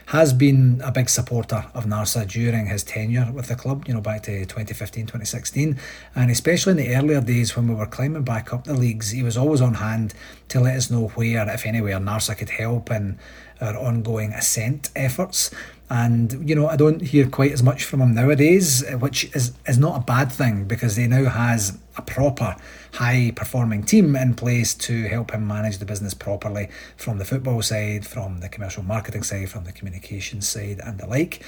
has 0.07 0.31
been 0.31 0.81
a 0.81 0.93
big 0.93 1.09
supporter 1.09 1.65
of 1.73 1.85
Narsa 1.85 2.25
during 2.25 2.67
his 2.67 2.83
tenure 2.83 3.29
with 3.33 3.47
the 3.47 3.55
club, 3.55 3.85
you 3.85 3.93
know, 3.93 4.01
back 4.01 4.23
to 4.23 4.39
2015, 4.45 5.03
2016, 5.05 5.77
and 6.15 6.31
especially 6.31 6.71
in 6.71 6.77
the 6.77 6.95
earlier 6.95 7.19
days 7.19 7.55
when 7.57 7.67
we 7.67 7.75
were 7.75 7.85
climbing 7.85 8.23
back 8.23 8.53
up 8.53 8.63
the 8.63 8.73
leagues, 8.73 9.11
he 9.11 9.23
was 9.23 9.35
always 9.35 9.59
on 9.59 9.75
hand 9.75 10.13
to 10.47 10.61
let 10.61 10.77
us 10.77 10.89
know 10.89 11.07
where, 11.09 11.49
if 11.49 11.65
anywhere, 11.65 11.99
Narsa 11.99 12.37
could 12.37 12.51
help 12.51 12.91
in 12.91 13.17
our 13.61 13.77
ongoing 13.77 14.33
ascent 14.33 14.89
efforts. 14.95 15.51
And 15.93 16.49
you 16.49 16.55
know, 16.55 16.67
I 16.67 16.75
don't 16.75 17.03
hear 17.03 17.29
quite 17.29 17.51
as 17.51 17.61
much 17.61 17.83
from 17.83 18.01
him 18.01 18.15
nowadays, 18.15 18.83
which 18.99 19.25
is 19.35 19.51
is 19.67 19.77
not 19.77 20.01
a 20.01 20.03
bad 20.03 20.31
thing 20.31 20.63
because 20.65 20.95
he 20.95 21.05
now 21.05 21.25
has 21.25 21.77
a 21.95 22.01
proper 22.01 22.55
high 22.93 23.31
performing 23.35 23.81
team 23.81 24.15
in 24.15 24.35
place 24.35 24.75
to 24.75 25.07
help 25.07 25.31
him 25.31 25.47
manage 25.47 25.79
the 25.79 25.85
business 25.85 26.13
properly 26.13 26.69
from 26.95 27.17
the 27.17 27.25
football 27.25 27.59
side, 27.61 28.05
from 28.05 28.39
the 28.39 28.47
commercial 28.47 28.83
marketing 28.83 29.23
side, 29.23 29.49
from 29.49 29.63
the 29.63 29.71
communications 29.71 30.47
side, 30.47 30.79
and 30.83 30.99
the 30.99 31.07
like. 31.07 31.41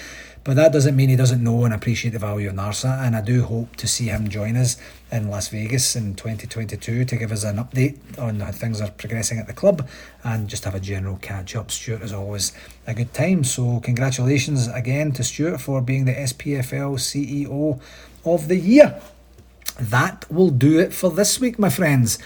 But 0.44 0.56
that 0.56 0.74
doesn't 0.74 0.96
mean 0.96 1.10
he 1.10 1.16
doesn't 1.16 1.44
know 1.44 1.64
and 1.66 1.74
appreciate 1.74 2.12
the 2.12 2.20
value 2.20 2.50
of 2.50 2.56
Narsa, 2.56 3.06
and 3.06 3.16
I 3.16 3.22
do 3.22 3.44
hope 3.44 3.76
to 3.76 3.88
see 3.88 4.06
him 4.06 4.28
join 4.28 4.56
us 4.56 4.78
in 5.12 5.30
Las 5.30 5.50
Vegas 5.50 5.96
in 5.96 6.16
2022 6.16 7.06
to 7.06 7.16
give 7.16 7.32
us 7.32 7.44
an 7.44 7.58
update 7.58 7.98
on 8.18 8.40
how 8.40 8.52
things 8.52 8.82
are 8.82 8.90
progressing 8.90 9.38
at 9.38 9.46
the 9.46 9.54
club 9.54 9.88
and 10.24 10.48
just 10.48 10.64
have 10.66 10.74
a 10.74 10.80
general 10.80 11.18
catch 11.18 11.56
up. 11.56 11.70
Stuart 11.70 12.02
is 12.02 12.12
always 12.12 12.54
a 12.88 12.96
good 12.96 13.14
time, 13.14 13.44
so 13.44 13.80
congratulations 13.82 14.68
again 14.68 15.12
to 15.12 15.24
Stuart 15.24 15.62
for 15.62 15.80
being 15.82 16.06
the 16.06 16.14
SPFL 16.14 16.98
CEO 16.98 17.80
of 18.26 18.48
the 18.48 18.58
year. 18.58 19.00
That 19.80 20.26
will 20.32 20.50
do 20.50 20.80
it 20.80 20.94
for 20.94 21.12
this 21.12 21.40
week, 21.40 21.60
my 21.60 21.70
friends. 21.70 22.18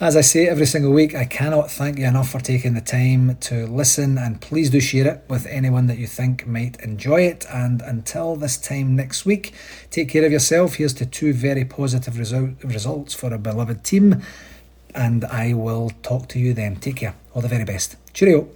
As 0.00 0.16
I 0.16 0.22
say 0.22 0.48
every 0.48 0.66
single 0.66 0.92
week, 0.92 1.14
I 1.14 1.24
cannot 1.24 1.70
thank 1.70 1.98
you 1.98 2.04
enough 2.04 2.30
for 2.30 2.40
taking 2.40 2.74
the 2.74 2.80
time 2.80 3.36
to 3.42 3.66
listen 3.66 4.18
and 4.18 4.40
please 4.40 4.70
do 4.70 4.80
share 4.80 5.06
it 5.06 5.24
with 5.28 5.46
anyone 5.46 5.86
that 5.86 5.98
you 5.98 6.06
think 6.06 6.46
might 6.46 6.80
enjoy 6.80 7.22
it. 7.22 7.46
And 7.52 7.80
until 7.80 8.34
this 8.34 8.56
time 8.56 8.96
next 8.96 9.24
week, 9.24 9.54
take 9.90 10.08
care 10.08 10.24
of 10.24 10.32
yourself. 10.32 10.74
Here's 10.74 10.94
to 10.94 11.06
two 11.06 11.32
very 11.32 11.64
positive 11.64 12.18
result, 12.18 12.62
results 12.64 13.14
for 13.14 13.32
a 13.32 13.38
beloved 13.38 13.84
team. 13.84 14.22
And 14.94 15.24
I 15.24 15.54
will 15.54 15.90
talk 16.02 16.28
to 16.28 16.38
you 16.38 16.54
then. 16.54 16.76
Take 16.76 16.96
care. 16.96 17.14
All 17.32 17.42
the 17.42 17.48
very 17.48 17.64
best. 17.64 17.96
Cheerio. 18.12 18.48